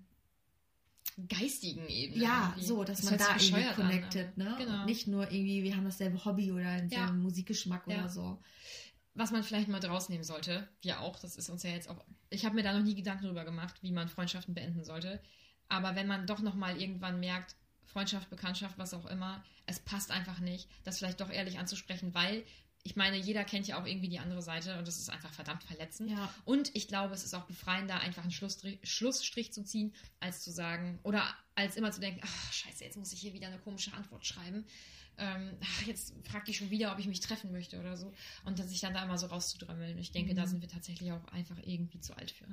[1.28, 2.22] Geistigen Ebene.
[2.24, 2.64] ja, irgendwie.
[2.66, 4.54] so, dass Das man da irgendwie bescheuert an, connected, aber- ne?
[4.58, 4.80] Genau.
[4.80, 7.12] Und nicht nur irgendwie, wir haben dasselbe Hobby oder denselben Ja.
[7.12, 7.98] Musikgeschmack Ja.
[8.00, 8.42] oder so.
[9.16, 12.04] was man vielleicht mal draus nehmen sollte, wir auch, das ist uns ja jetzt auch,
[12.30, 15.20] ich habe mir da noch nie Gedanken drüber gemacht, wie man Freundschaften beenden sollte.
[15.68, 17.54] Aber wenn man doch nochmal irgendwann merkt,
[17.84, 22.42] Freundschaft, Bekanntschaft, was auch immer, es passt einfach nicht, das vielleicht doch ehrlich anzusprechen, weil
[22.86, 25.64] ich meine, jeder kennt ja auch irgendwie die andere Seite und das ist einfach verdammt
[25.64, 26.10] verletzend.
[26.10, 26.32] Ja.
[26.44, 30.52] Und ich glaube, es ist auch befreiender, einfach einen Schlussstrich, Schlussstrich zu ziehen, als zu
[30.52, 33.92] sagen, oder als immer zu denken, ach scheiße, jetzt muss ich hier wieder eine komische
[33.94, 34.66] Antwort schreiben.
[35.16, 38.12] Ähm, ach, jetzt fragt die schon wieder, ob ich mich treffen möchte oder so.
[38.44, 39.96] Und dann sich dann da immer so rauszudrömmeln.
[39.96, 40.36] Ich denke, Mhm.
[40.36, 42.46] da sind wir tatsächlich auch einfach irgendwie zu alt für.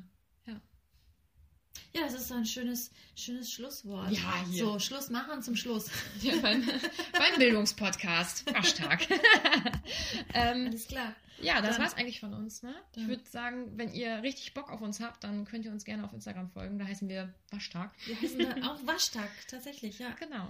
[1.94, 4.12] Ja, das ist so ein schönes, schönes Schlusswort.
[4.12, 4.64] Ja, hier.
[4.66, 5.90] So, Schluss machen zum Schluss.
[6.22, 8.46] Ja, beim, beim Bildungspodcast.
[8.54, 9.08] Waschtag.
[10.34, 11.14] ähm, Alles klar.
[11.42, 12.64] ja, das Dann- war's eigentlich von uns.
[12.64, 12.74] Ne?
[12.96, 16.04] Ich würde sagen, wenn ihr richtig Bock auf uns habt, dann könnt ihr uns gerne
[16.06, 16.80] auf Instagram folgen.
[16.80, 17.92] Da heißen wir Waschtag.
[18.06, 20.12] Wir heißen da auch Waschtag, tatsächlich, ja.
[20.20, 20.48] Genau.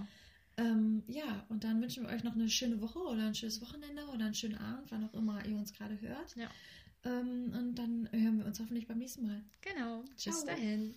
[0.58, 4.04] Ähm, ja, und dann wünschen wir euch noch eine schöne Woche oder ein schönes Wochenende
[4.08, 6.36] oder einen schönen Abend, wann auch immer ihr uns gerade hört.
[6.36, 6.48] Ja.
[7.04, 9.42] Ähm, und dann hören wir uns hoffentlich beim nächsten Mal.
[9.62, 10.04] Genau.
[10.14, 10.46] Bis Ciao.
[10.46, 10.94] dahin.